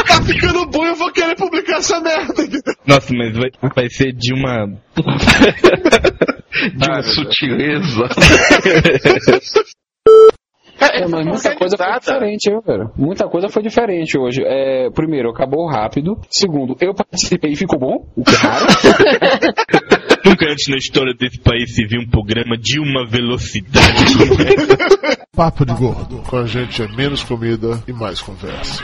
[0.07, 2.57] Tá ficando bom, eu vou querer publicar essa merda aqui.
[2.85, 4.67] Nossa, mas vai, vai ser de uma.
[6.53, 8.07] De uma sutileza.
[10.79, 12.91] É, mas muita coisa foi diferente, viu, velho?
[12.97, 14.43] Muita coisa foi diferente hoje.
[14.45, 16.19] É, primeiro, acabou rápido.
[16.29, 18.65] Segundo, eu participei e ficou bom, o que é raro.
[20.25, 23.87] Nunca antes na história desse país se viu um programa de uma velocidade.
[25.35, 26.21] Papo de Gordo.
[26.29, 28.83] Com a gente é menos comida e mais conversa.